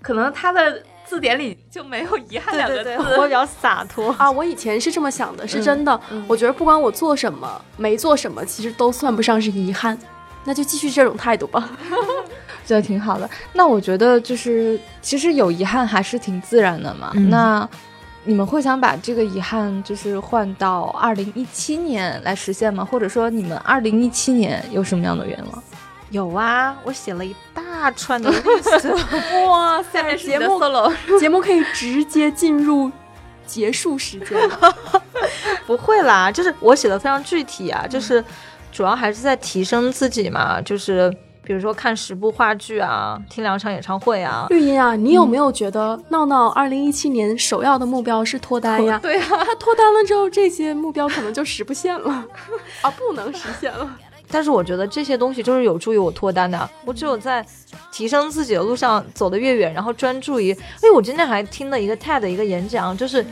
[0.00, 2.90] 可能他的字典里就没有遗憾两个字。
[3.16, 4.12] 我比较洒脱。
[4.18, 6.00] 啊，我以前是这么想的，是真的。
[6.26, 9.96] 我觉得不管我做什么，没做什么，其实都算不上是遗憾。
[10.44, 11.70] 那就继续这种态度吧。
[12.64, 13.28] 觉得挺好的。
[13.52, 17.12] 那我觉得就是，其实有遗憾还是挺自然的嘛。
[17.14, 17.68] 嗯那
[18.24, 22.84] 你们会想把这个遗憾就是换到二零一七年来实现吗？
[22.84, 25.62] 或者说你们二零一七年有什么样的愿望？
[26.10, 28.94] 有啊，我写了一大串的 list。
[29.48, 32.92] 哇塞，节目 solo 节目可以直接进入
[33.44, 34.76] 结束时间了。
[35.66, 38.24] 不会啦，就是我写的非常具体啊，就是
[38.70, 41.12] 主要还是在提升自己嘛，就是
[41.44, 44.46] 比如说看十部话剧啊，听两场演唱会啊。
[44.48, 48.98] 绿茵啊，你有没有觉得闹闹二零一七年首要的目标是脱单呀？
[49.02, 52.24] 对啊，他脱单了之后，这些目标可能就实不现了
[52.82, 53.98] 啊，不能实现了。
[54.30, 56.70] 但是我觉得这些东西就是有助于我脱单的。
[56.86, 57.44] 我只有在
[57.90, 63.26] 提升自己的路上走得越远，然后专注于，哎我今天还听了一个 TED 的一个演讲，就是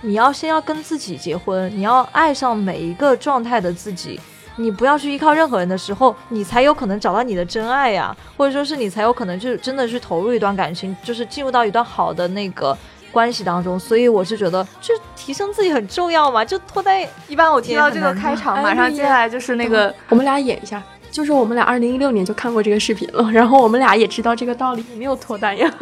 [0.00, 4.18] 你要先要跟自己结婚，你要爱上每一个状态的自己。
[4.58, 12.76] 你不要去依靠任何人的时候，你才有可能找到你的真爱呀，或者说是你才有可能就是真的去投入一段感情，就是进入到一段好的那个
[13.12, 13.78] 关系当中。
[13.78, 25.72] 所以我是觉得，就提升自己很重要嘛，就脱单一般我听到这个开场，哎马上接下来就是那个我们俩演一下，就是我们俩二零一六年就看过这个视频了，然后我们俩也知道这个道理，没有脱单呀。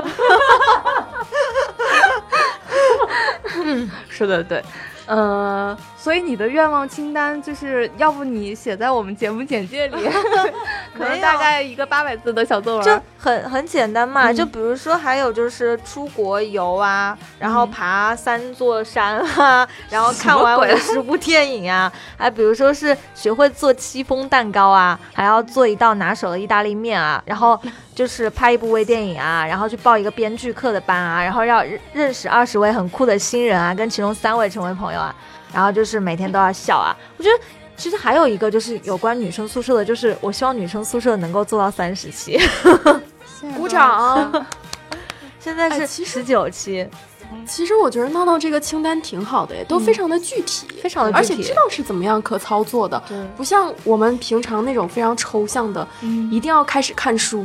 [3.69, 4.63] 嗯是的，对，
[5.07, 9.97] 呃，所以你的愿望清单就是要不你写在我们节目简介里，
[10.97, 12.85] 可能大概一个八百字的小作文。
[12.85, 13.03] 就文。
[13.19, 14.37] 很很简单嘛，嗯。
[14.37, 27.61] 就比如说还有就是出国游啊，然后爬三座山啊， 然后看完五十部电影啊，还比如说是学会做戚风蛋糕啊，还要做一道拿手的意大利面啊，然后
[27.97, 35.13] 就是拍一部微电影啊，然后去报一个编剧课的班啊，然后要认认识二十位很酷的新人啊，跟其中三位成为朋友啊，
[35.57, 37.45] 然后就是每天都要笑啊，我觉得。
[37.79, 42.41] 其实还有一个就是有关女生宿舍的，就是我希望女生宿舍能够做到三十期。
[43.55, 44.33] 鼓掌。
[45.39, 46.89] 现在是十九期，
[47.47, 51.35] 其实我觉得闹闹这个清单挺好的，都非常的具体，非常的具体。
[51.35, 57.45] 而且知道是怎么样可操作的，对不像我们平常那种非常抽象的，嗯一定要开始看书。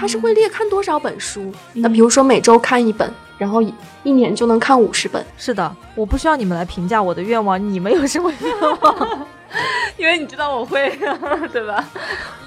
[0.00, 5.22] 他是会列看多少本书，那比如说每周看一本，然后一一年就能看五十本。
[5.36, 9.26] 是的，我不需要你们来评价我的愿望，你们有什么愿望？
[9.98, 10.90] 因为你知道我会，
[11.52, 11.86] 对吧？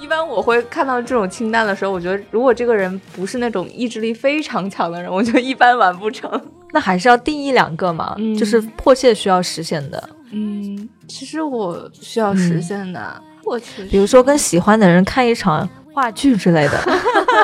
[0.00, 6.28] 一般我会看到这种清单的时候，我觉得如果这个人不是那种意志力非常强的人，我就一般完不成。
[6.74, 10.10] 那还是要定一两个嘛，嗯就是迫切需要实现的。
[10.32, 16.78] 嗯，其实我需要实现的，我去，比如说跟喜欢的人看一场话剧之类的。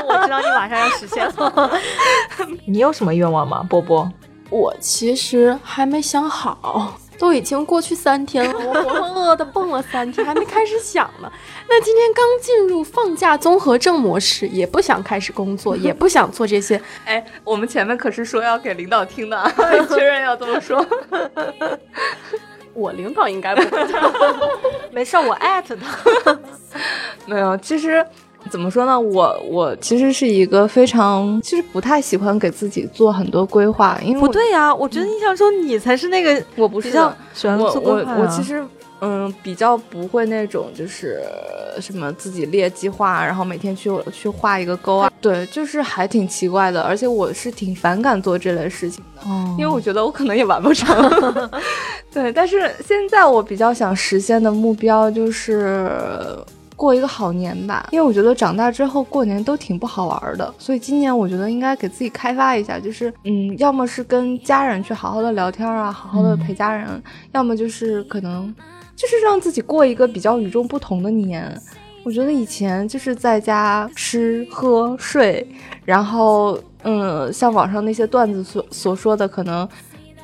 [0.09, 1.81] 我知道你马上要实现了。
[2.67, 4.11] 你有什么愿望吗，波波？
[4.51, 11.31] 我其实还没想好，都已经过去三天了，我浑浑噩噩的蹦了三天， 还没开始想呢。
[11.69, 16.81] 那今天刚进入放假综合症模式，也不想开始工作，也不想做这些。
[17.05, 19.49] 哎，我们前面可是说要给领导听的啊，
[19.89, 20.85] 确认要这么说。
[22.75, 23.87] 我领导应该不会。
[24.91, 26.39] 没事，我艾特他。
[27.27, 28.05] 没有，其实
[28.49, 28.99] 怎么说呢？
[28.99, 38.65] 我我其实是一个非常，其实不太喜欢给自己做很多规划，因为不对呀、我觉得印象中你才是那个我不是比较喜欢我做规划、啊我我其实
[39.03, 41.23] 嗯比较不会那种就是
[41.81, 49.23] 什么自己列计划，然后每天去去画一个勾啊，对，就是还挺奇怪的，而且我是挺反感做这类事情的。
[49.31, 51.51] 哦因为我觉得我可能也完不成，
[52.13, 52.33] 对。
[52.33, 55.91] 但是现在我比较想实现的目标就是
[56.81, 66.89] 过一个好年吧，因为我觉得长大之后过年都挺不好玩的，所以今年我觉得应该给自己开发一下，就是嗯，要么是跟家人去好好的聊天啊，好好的陪家人，
[67.33, 68.55] 要么就是可能
[68.97, 71.55] 就是让自己过一个比较与众不同的年。
[72.03, 75.47] 我觉得以前就是在家吃喝睡，
[75.85, 79.69] 然后嗯，像网上那些段子所所说的，可能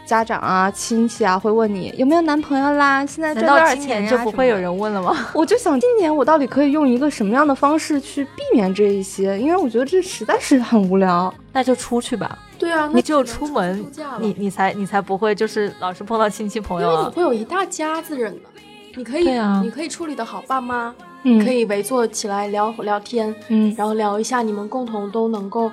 [0.06, 4.10] 家长啊、亲戚啊会问你有没有男朋友啦，现在赚多少钱呀？
[4.10, 5.28] 就不会有人问了吗？
[5.34, 9.38] 我就想今年我到底可以用一个什么样的方式去避免这一些？
[9.38, 11.32] 因为我觉得这实在是很无聊。
[11.52, 12.38] 那就出去吧。
[12.58, 13.84] 对啊，你只有出门，
[14.20, 18.48] 你你才你才不会就是老是碰到亲戚朋友，因为你会有一大家子人呢，
[18.94, 25.70] 你可以啊，你可以处理的好爸妈，嗯，可以围坐起来聊聊天，嗯，然后聊一下你们共同都能够。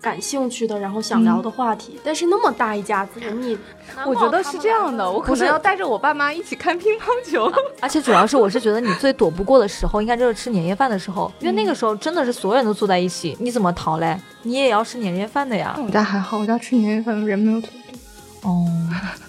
[0.00, 3.58] 感兴趣的，然后想聊的话题，但是那么大一家子，你
[4.06, 14.16] 我觉得是这样的，我可能要带着我爸妈一起看乒乓球， 而且主要是我是觉得你最躲不过的时候，应该就是吃年夜饭的时候，因为那个时候真的是所有人都坐在一起，你怎么逃嘞？
[14.42, 15.76] 你也要吃年夜饭的呀。
[15.84, 18.50] 我家还好，我家吃年夜饭人没有特别多。
[18.50, 18.66] 哦，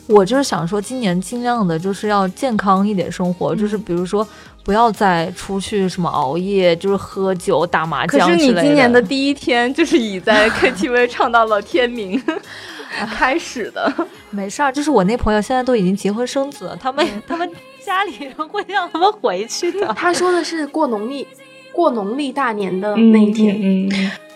[0.08, 4.28] 我就是想说，今年尽量的就是要健康一点生活，就是比如说。
[4.70, 12.22] 不要再出去什么熬夜，就是喝酒打麻将可是你今年的第一天就是已在 KTV 唱到了天明
[13.18, 13.92] 开始的。
[14.30, 17.50] 没事儿，就是我那朋友现在都已经结婚生子了，他们他们
[17.84, 19.88] 家里人会让他们回去的。
[19.96, 21.26] 他说的是过农历
[21.72, 23.90] 过农历大年的那一天。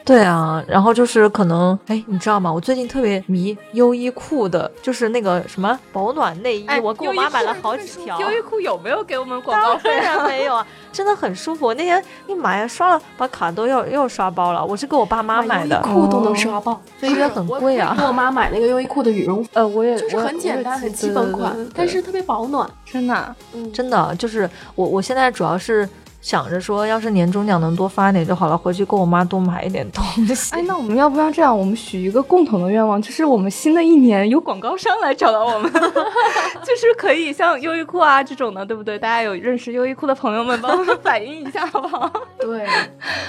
[0.06, 2.52] 对啊，然后就是可能，哎，你知道吗？
[2.52, 8.20] 我最近特别迷优衣库的，就是那个什么保暖内衣，我给我妈买了好几条。
[8.20, 10.02] 优衣库有没有给我们广告费？
[10.02, 11.74] 当然没有啊，真的很舒服。
[11.76, 14.64] 那天一买刷了，把卡都要又刷爆了。
[14.66, 17.96] 我是给我爸妈买的，优衣库都能刷爆，所以很贵啊。
[17.98, 23.36] 给我妈买那个优衣库的羽绒服，呃，我也就是很简单、很基本款，但是特别保暖，真的，
[23.74, 25.88] 真的就是我，我现在主要是。
[26.24, 30.56] 想着说，要是年终奖能多发一点就好了，回去给我妈多买一点东西。
[30.56, 31.56] 哎，那我们要不要这样？
[31.56, 35.70] 我们许一个共同的愿望，就是我们新的一年有广告商来找到我们，
[36.64, 38.98] 就是可以像优衣库啊这种的，对不对？
[38.98, 42.10] 大家有认识优衣库的朋友们，帮我们反映一下好不好？
[42.40, 42.66] 对，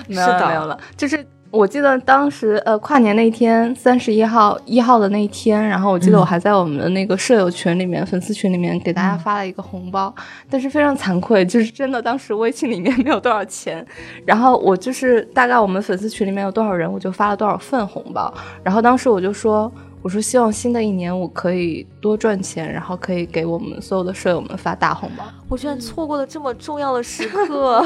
[0.06, 1.26] 没有了，没有了，就是。
[1.54, 10.12] 我记得当时，呃，跨年那天，三十一号一号的那一天，然后我记得我还在我们的那个舍友群里面、粉丝群里面给大家发了一个红包，
[10.50, 13.86] 但是非常惭愧，就是真的当时微信里面没有多少钱，
[14.26, 19.70] 然后我就是大概我们粉丝群里面有多少人，我就发了多少份红包，然后当时我就说。
[20.04, 25.24] 我说希望新的一年我可以多赚钱，然后可以给我们所有的舍友们发大红包。
[25.48, 27.82] 我居然错过了这么重要的时 刻，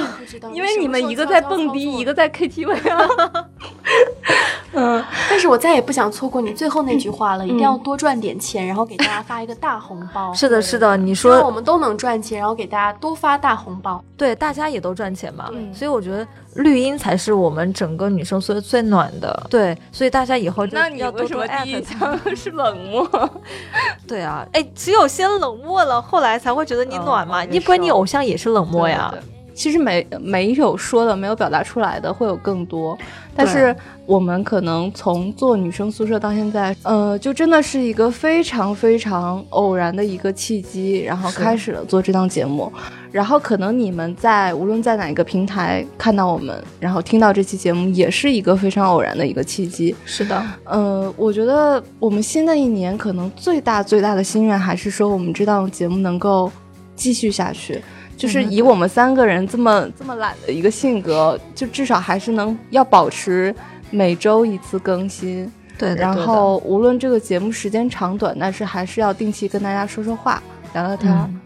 [0.53, 3.09] 因为你们一个在蹦迪，一个在 KTV 啊。
[4.73, 10.33] 嗯，但是我再也不想错过你最后那句话了，一定要多赚点钱，然后给大家发一个大红包。
[10.35, 14.03] 是的，是的，你说我们都能赚钱，然后给大家多发大红包。
[14.17, 15.51] 对，大家也都赚钱嘛。
[15.73, 16.27] 所以我觉得。
[16.55, 22.19] 绿茵才是我们整个女生所最暖的，对，所以大家以后那你要多多艾特。
[22.35, 23.31] 是冷漠，
[24.09, 29.15] 对啊，哎，只有先冷漠了，后来才会觉得你暖嘛，你不然你偶像也是冷漠呀。
[29.59, 32.97] 其实没没有说的，没有表达出来的会有更多，
[33.35, 33.75] 但是
[34.07, 42.73] 我们可能从做女生宿舍到现在，呃，就真的是一个非常非常偶然的一个契机，然后开始了做这档节目，
[43.11, 49.93] 然后可能你们在无论在哪个平台看到我们，然后听到这期节目，也是一个非常偶然的一个契机。
[50.05, 56.49] 是的，呃，我觉得我们新的一年可能最大最大的心愿还是说，我们这档节目能够
[56.95, 57.83] 继续下去。
[58.19, 63.55] 就是以我们三个人这么这么懒的一个性格，就至少还是能要保持
[63.91, 65.51] 每周一次更新。
[65.79, 70.43] 对，然后无论这个节目时间长短，但是还是要定期跟大家说说话，
[70.75, 71.41] 聊聊天。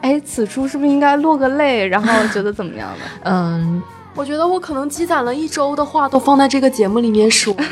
[0.00, 1.86] 哎，此处是不是应该落个泪？
[1.86, 3.04] 然后觉得怎么样呢？
[3.24, 3.82] 嗯，
[4.14, 7.54] 我觉得我可能积攒了一周的话都放在这个节目里面说。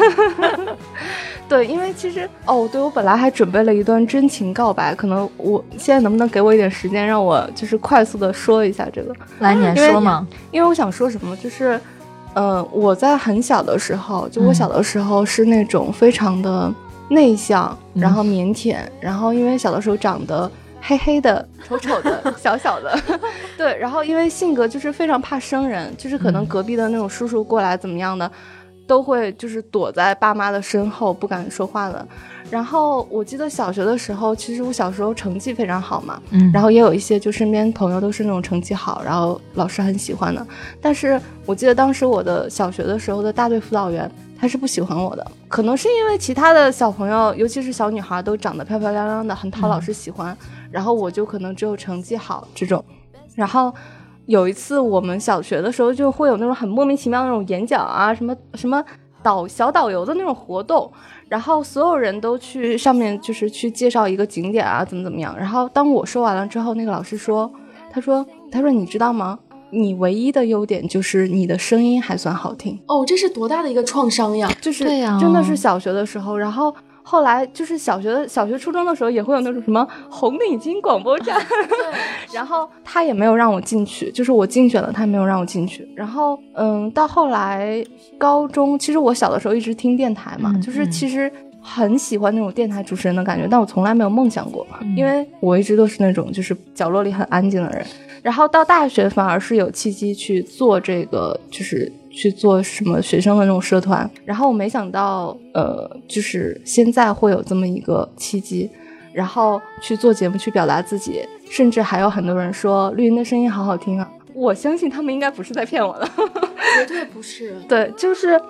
[1.52, 9.14] 对，因为其实哦，对我本来还准备了一段真情告白，可能我现在能不能给我一点时间，让我就是快速的说一下这个？
[9.40, 10.26] 来，你说嘛。
[10.50, 11.78] 因为我想说什么，就是，
[12.32, 16.72] 呃，我在很小的时候，就我小的时候是那种非常的
[17.10, 22.98] 内向，然后腼腆，然后因为小的时候长得黑黑的、丑丑的、小小的，
[23.58, 28.32] 对，然后因为性格就是非常怕生人，就是可能隔壁的那种叔叔过来怎么样的。
[28.92, 32.06] 都会就是躲在爸妈的身后不敢说话了。
[32.50, 40.46] 然后我记得小学的时候，其实我小时候成绩非常好嘛，嗯，然后也有一些就身边朋友都是那种成绩好，然后老师很喜欢的。
[40.78, 50.36] 但是我记得当时我的小学的时候的大队辅导员他是不喜欢我的，可能是因为其他的小朋友，尤其是小女孩都长得漂漂亮亮的，很讨老师喜欢，
[50.70, 52.84] 然后我就可能只有成绩好这种，
[53.34, 53.72] 然后。
[54.26, 58.82] 有一次，我们小学的时候就会有那种很莫名其妙的那种演讲啊，什么什么
[59.22, 60.90] 导小导游的那种活动，
[61.28, 65.36] 然后所有人都去上面就是去介绍一个景点啊，怎么怎么样。
[65.36, 67.50] 然后当我说完了之后，那个老师说
[67.92, 69.38] ：“他说他说你知道吗？
[69.70, 74.50] 你唯一的优点就是你的声音还算好听。”哦，这是多大的一个创伤呀！
[74.60, 74.84] 就是
[75.20, 81.40] 真的是小学的时候，然后后来就是小学、小学、初中的时候也会有那种什么红领巾广播站
[82.32, 85.86] 然后他也没有让我进去，就是我竞选了，他没有让我进去。
[85.94, 87.84] 然后，嗯，到后来
[88.16, 91.30] 高中，其实我小的时候一直听电台嘛，就是其实
[91.60, 97.84] 很喜欢那种电台主持人的感觉，但我从来没有梦想过，因为我一直都是那种就是角落里很安静的人。
[98.22, 101.92] 然后到大学反而是有契机去做这个，就是。
[102.12, 108.70] 去做什么学生的那种社团，然后我没想到，呃，就是现在会有这么一个契机，
[109.12, 116.06] 然后去做节目去表达自己，甚至还有很多人说绿茵的声音好好听啊，我相信他们应该不是在骗我的，
[116.78, 118.40] 绝对不是，对，就是。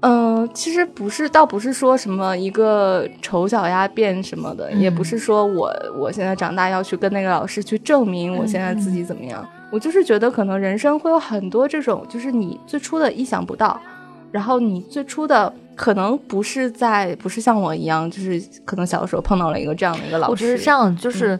[0.00, 9.44] 嗯，其实不是，倒不是说什么一个丑小鸭变什么的，也不是说我我现在长大要去跟那个老师去证明我现在自己怎么样。
[9.70, 13.80] 我就是觉得可能人生会有很多这种，就是你最初的意想不到，
[14.30, 20.30] 然后你最初的可能不是在，不是像我一样，就是可能小的时候碰到了一个这样的一个老师。
[20.30, 21.38] 我觉得这样就是，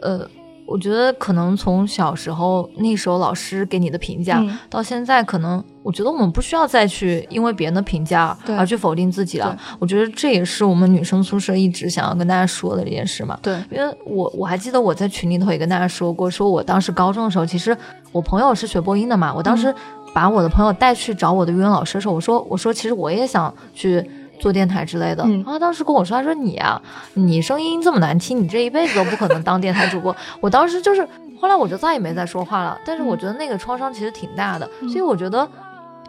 [0.00, 0.28] 呃。
[0.66, 9.56] 我觉得可能从小时候那时候老师给你的评价，到现在可能，我觉得我们不需要再去因为别人的评价而去否定自己了。
[9.78, 13.38] 我觉得这也是我们女生宿舍一直想要跟大家说的这件事嘛。
[13.42, 17.76] 对，因为我我还记得我在群里头也跟大家说过，说我当时高中的时候，其实
[18.12, 19.74] 我朋友是学播音的嘛，我当时
[20.14, 24.08] 把我的朋友带去找我的语文老师的时候，我说我说其实我也想去。
[24.42, 26.82] 做电台之类的，然后当时跟我说，他说你啊，
[27.14, 30.14] 你声音这么难听，你这一辈子都不可能当电台主播。
[30.42, 31.06] 我当时就是，
[31.40, 32.76] 后来我就再也没再说话了。
[32.84, 35.48] 但是我觉得那个创伤其实挺大的，所以我觉得，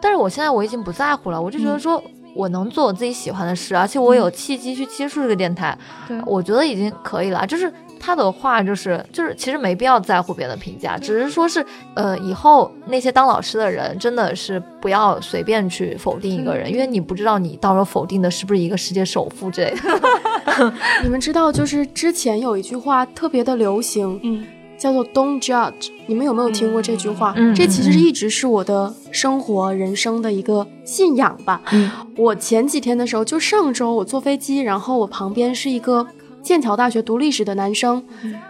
[0.00, 2.02] 但是我现在我已经不在乎了，我就觉得说
[2.34, 5.78] 我能做我自己喜欢的事，而且我有契机去接触这个电台，
[6.26, 7.72] 我觉得已经可以了，就是。
[8.04, 20.72] 他的话就是就是，其实没必要在乎别人的评价，只是说是，呃，以后那些当老师的人真的是不要随便去否定一个人，因为你不知道你到时候否定的是不是一个世界首富之类的。
[21.02, 24.44] 你们知道，就是之前有一句话特别的流行，嗯，
[24.76, 25.88] 叫做 “Don't judge”。
[26.06, 27.32] 你们有没有听过这句话？
[27.38, 31.62] 嗯，这其实一直是我的生活人生的一个信仰吧。
[31.72, 36.06] 嗯，我前几天的时候，就上周我坐飞机，然后我旁边是一个。
[36.44, 38.00] 剑桥大学读历史的男生，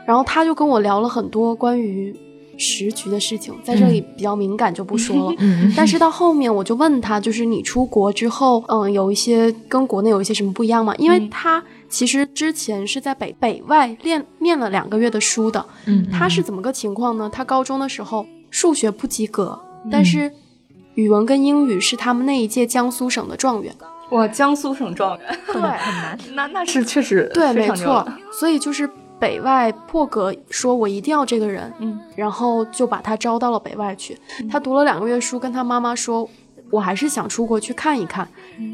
[0.05, 2.14] 然后他就跟我聊了很多关于
[2.59, 5.36] 时局的事情，在这里比较敏感就不说了。
[5.76, 10.95] 但是到后面我就问他，就是你出国之后，嗯，有一些跟国内有一些什么不一样吗？
[10.97, 15.64] 因为他其实之前是在北北外练念了两个月的书的。
[15.86, 17.30] 嗯，他是怎么个情况呢？
[17.32, 19.59] 他高中的时候数学不及格，
[19.90, 20.30] 但是
[20.95, 23.74] 语文跟英语是他们那一届江苏省的状元。
[24.11, 28.07] 哇，江苏省状元，对，很难，那那是确实对，没错。
[28.32, 28.88] 所以就是
[29.18, 34.16] 北外破格说，我一定要这个人，嗯，然后就把他招到了北外去。
[34.50, 36.28] 他读了两个月书，跟他妈妈说，
[36.70, 38.28] 我还是想出国去看一看，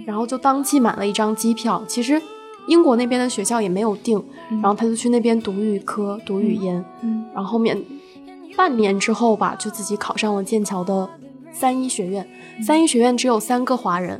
[0.07, 1.83] 然后就当即买了一张机票。
[1.87, 2.21] 其实
[2.67, 7.81] 英国那边的学校也没有定，然后他就去那边读语科，读语言，嗯，然后后面
[8.57, 11.09] 半年之后吧，就自己考上了剑桥的
[11.61, 12.27] 三一学院。
[12.63, 14.19] 三一学院只有三个华人，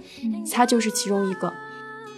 [0.53, 1.51] 他就是其中一个。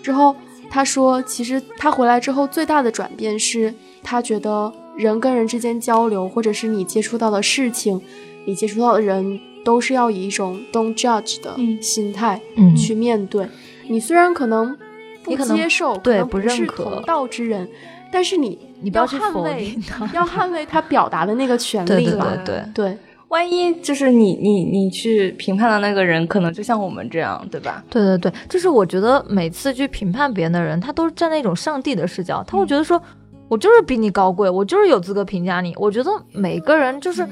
[0.03, 0.35] 之后
[0.69, 8.01] 他说，其实他回来之后最大的转变是他觉得人跟人之间交流，或者是你接触到的事情，
[8.47, 12.41] 你接触到的人，都是要以一种 don't judge 的心态
[12.77, 13.47] 去面对。
[13.89, 14.77] 你虽然可能
[15.23, 17.69] 不接受，对不认可同道之人，
[18.11, 19.79] 但是你你不要去捍卫，
[20.13, 22.37] 要捍卫他表达的那个权利吧？
[22.45, 22.99] 对对对。
[23.33, 27.83] 万一就是你你你去评判的那个人，可能就像我们这样，对吧？
[27.89, 33.03] 对对对，就是我觉得每次去评判别人的人，他都是站在一种上帝的视角，他会觉得说，
[33.49, 35.75] 我就是比你高贵，我就是有资格评价你。
[35.79, 37.27] 我觉得每个人就是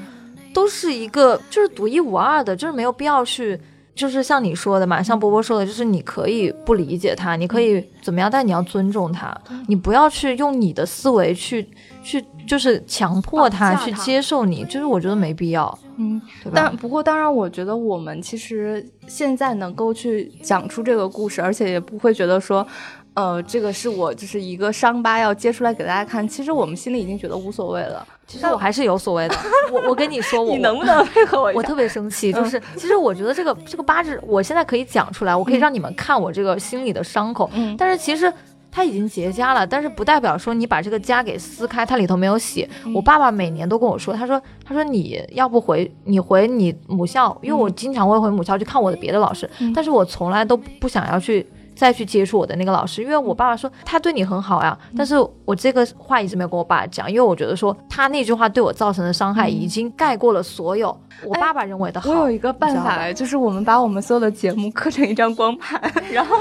[0.55, 3.59] 都是一个就是独一无二的，就是没有必要去，
[4.01, 11.67] 就是像你说的嘛，像波波说的，就是你可以不理解他，你可以怎么样，但你要尊重他，你不要去用你的思维去。
[12.03, 16.19] 去就是强迫他去接受你，就是我觉得没必要，嗯，
[16.51, 22.65] 但不过当然，我觉得我们其实现在能够去讲出这个故事，而且也不会觉得说，
[23.13, 26.27] 呃，这个是我就是一个伤疤要揭出来给大家看。
[26.27, 28.07] 其实我们心里已经觉得无所谓了。
[28.25, 29.35] 其实我还是有所谓的。
[29.71, 31.51] 我我跟你说，我你能不能配合我？
[31.55, 37.49] 我特别生气，就是其实我觉得这个这个疤痣，我现在可以讲出来，我可以让你们看我这个心里的伤口。
[37.53, 38.31] 嗯，但是其实。
[38.73, 42.65] 它已经结痂了，但是不代表说你把这个痂给撕开，它里头没有血。
[42.95, 51.45] 我爸爸每年都跟我说，他说，他说你要不回你回你母校，因为我经常会回母校去看我的别的老师，但是我从来都不想要去
[51.81, 55.15] 再去接触我的那个老师，因为我爸爸说他对你很好呀，但是
[55.45, 62.11] 我这个话一直没有跟我爸讲，因为我觉得说他那句话对我造成的伤害已经盖过了所有我爸爸认为的好。
[62.11, 65.81] 我有一个办法，就是我们把我们所有的节目刻成一张光盘，
[66.13, 66.35] 然后。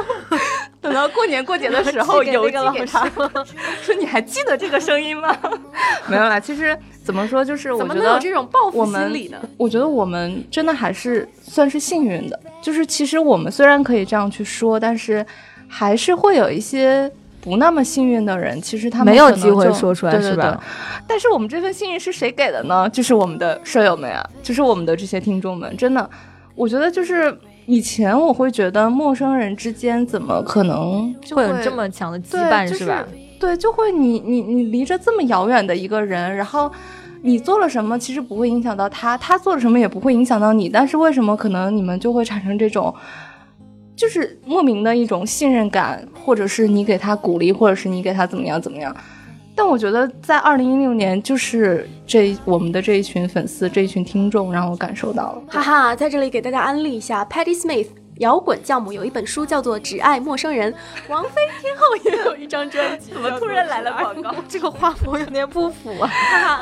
[0.83, 3.07] 等到过年过节的时候 邮寄给他，
[3.83, 5.37] 说你还记得这个声音吗？
[6.09, 9.39] 没有啦，其实怎么说，就是我觉得有这种报复心理呢？
[9.59, 15.25] 我觉得我们真的还是算是幸运的，就是其实我们虽然可以这样去说，但是
[15.69, 17.11] 还是会有一些
[17.43, 20.59] 不那么幸运的人，其实他们没有机会说出来，是吧？
[21.07, 22.89] 但是我们这份幸运是谁给的呢？
[22.89, 26.09] 就是我们的舍友们呀，就是我们的这些听众们，真的，
[26.55, 27.39] 我觉得就是。
[27.71, 33.07] 以前我会觉得陌生人之间怎么可能会有这么强的羁绊，是吧？
[33.39, 36.69] 对，就会你你你离着这么遥远的一个人，然后
[37.23, 42.93] 你做了什么，其实不会影响到他，他做了什么也不会影响到你，但是为什么可能你们就会产生这种，
[43.95, 48.93] 就是莫名的一种信任感，或者是你给他鼓励，或者是你给他怎么样怎么样？
[49.61, 55.43] 但我觉得在二零一六年，就是这我们的这一群粉丝，这一群听众，让我感受到了。
[55.49, 57.89] 哈哈，在这里给大家安利一下，Patty Smith
[58.21, 60.73] 摇滚教母有一本书叫做《只爱陌生人》，
[61.11, 63.13] 王菲天后也有一张专辑。
[63.13, 64.35] 怎么突然来了广告？
[64.49, 66.11] 这个画风有点不符啊。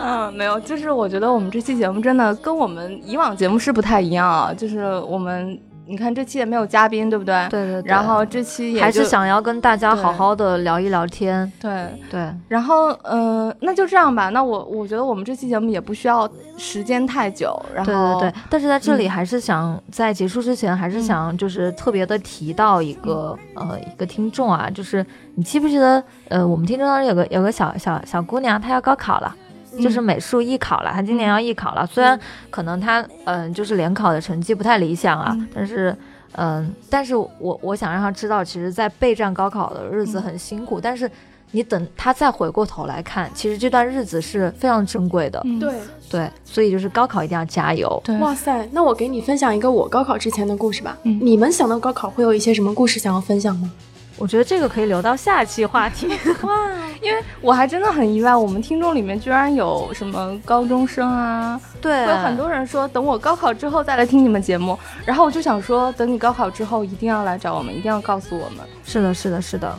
[0.02, 5.56] 嗯，没有，就是我觉得我们这期节目真的跟我们以往节目是不太一样啊，就是我们。
[5.88, 7.48] 你看这期也没有嘉宾，对不对？
[7.48, 7.88] 对对对。
[7.88, 11.50] 然后这期也还是想要跟大家好好的聊一聊天。
[11.58, 12.30] 对对。
[12.46, 14.28] 然后嗯，那就这样吧。
[14.28, 16.28] 那我我觉得我们这期节目也不需要
[16.58, 17.58] 时间太久。
[17.74, 18.34] 然后对对对。
[18.50, 25.04] 但是在这里还是想在结束之前，还是想就是特别的提到一个呃一个听众啊，就是
[25.36, 29.34] 你记不记得呃我们听众当中有个有个小小小姑娘，她要高考了。
[29.80, 31.86] 就是美术艺考了，他今年要艺考了。
[31.86, 32.18] 虽然
[32.50, 35.96] 可能他嗯，就是联考的成绩不太理想啊，但是
[36.32, 40.80] 嗯，但是我我想让他知道，其实，在备战高考的日子很辛苦。
[40.80, 41.10] 但是
[41.52, 45.42] 你等他再回过头来看，其实这段日子是非常珍贵的。
[45.58, 45.72] 对
[46.10, 48.02] 对，所以就是高考一定要加油。
[48.20, 50.96] 哇塞，那我给你分享一个我高考之前的故事吧。
[51.02, 53.70] 你们想到高考会有一些什么故事想要分享吗？
[54.18, 56.08] 我觉得这个可以留到下期话题
[56.42, 56.52] 哇，
[57.00, 68.66] 因为我还真的很意外，我们听众里面居然有什么高中生啊，对，有很多人说等我高考之后再来听你们节目，然后我就想说，等你高考之后一定要来找我们，一定要告诉我们。
[68.84, 69.72] 是的，是的，是的。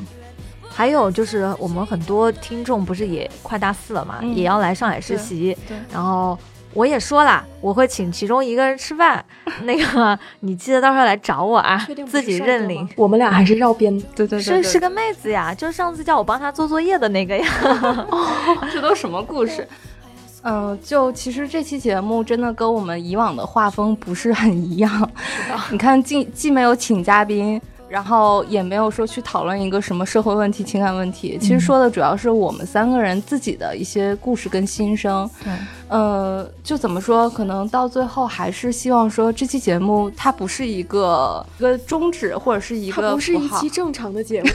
[0.69, 6.37] 还有就是我们很多听众不是也快大四了嘛，也要来上海实习，对，然后。
[6.73, 9.23] 我也说了，我会请其中一个人吃饭。
[9.63, 12.87] 那个，你记得到时候来找我啊，自己认领。
[12.95, 17.45] 我们俩还是绕边，对对对，是是个妹子呀，就上次叫我帮她做作业的那个呀。
[18.71, 19.67] 这都什么故事？
[20.43, 25.11] 嗯，就其实这期节目真的跟我们以往的画风不是很一样。
[25.69, 27.61] 你看，既既没有请嘉宾。
[27.89, 35.27] 然后也没有说去讨论一个什么社会问题、情感问题，其实说的主要是我们三个人自己的一些故事跟心声。
[35.43, 35.51] 对，
[35.87, 44.49] 呃，就怎么说，可能到最后还是希望说这期节目它不是一个一个终止，或者是一个不是一期正常的节目，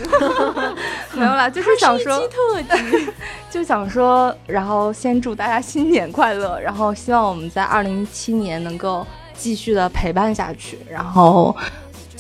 [1.19, 3.09] 没有啦，就是想说特辑，
[3.51, 9.05] 就想说，然后先祝大家新年快乐，然后希望我们在二零一七年能够
[9.37, 11.55] 继续的陪伴下去，然后。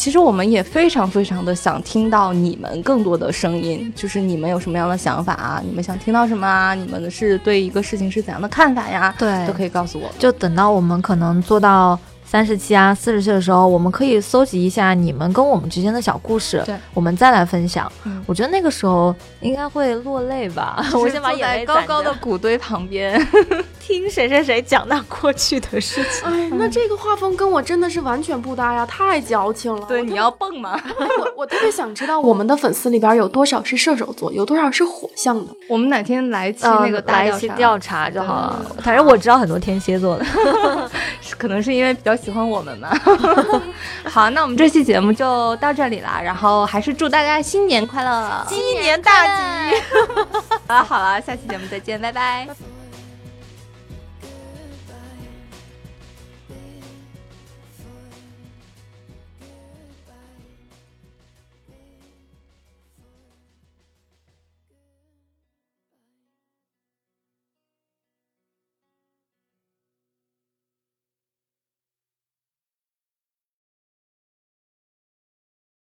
[0.05, 5.63] 其实我们也非常非常的想听到你们更多的声音，就是你们有什么样的想法啊？
[5.65, 6.75] 你们想听到什么啊？
[6.75, 9.15] 你们是对一个事情是怎样的看法呀？
[9.19, 10.11] 对，都可以告诉我。
[10.19, 11.99] 就等到我们可能做到。
[12.35, 17.91] 三十期啊，四十岁的时候，我们可以搜集一下你们跟我们之间的小故事，对，我们再来分享。
[18.27, 20.85] 我觉得那个时候应该会落泪吧。
[20.95, 23.25] 我先把眼泪高高的谷堆旁边，
[23.79, 26.29] 听谁谁谁讲那过去的事情。
[26.29, 29.87] 哎，那这个画风跟我真的是完全不搭呀，太矫情了。
[29.87, 30.77] 对，你要蹦吗？
[31.21, 35.53] 我我特别想知道我们的粉丝里边有多少是射手座，有多少是火象的。
[35.69, 38.67] 我们哪天来一期那个来一期调查就好了。
[38.83, 40.27] 反正我知道很多天蝎座的，
[41.39, 42.13] 可能是因为比较。
[42.25, 42.89] 喜欢我们吗？
[44.11, 46.21] 好，那我们这期节目就到这里了。
[46.23, 49.77] 然后还是祝大家新年快乐，新年大吉。
[50.67, 52.49] 好 了好了，下期节目再见，拜拜。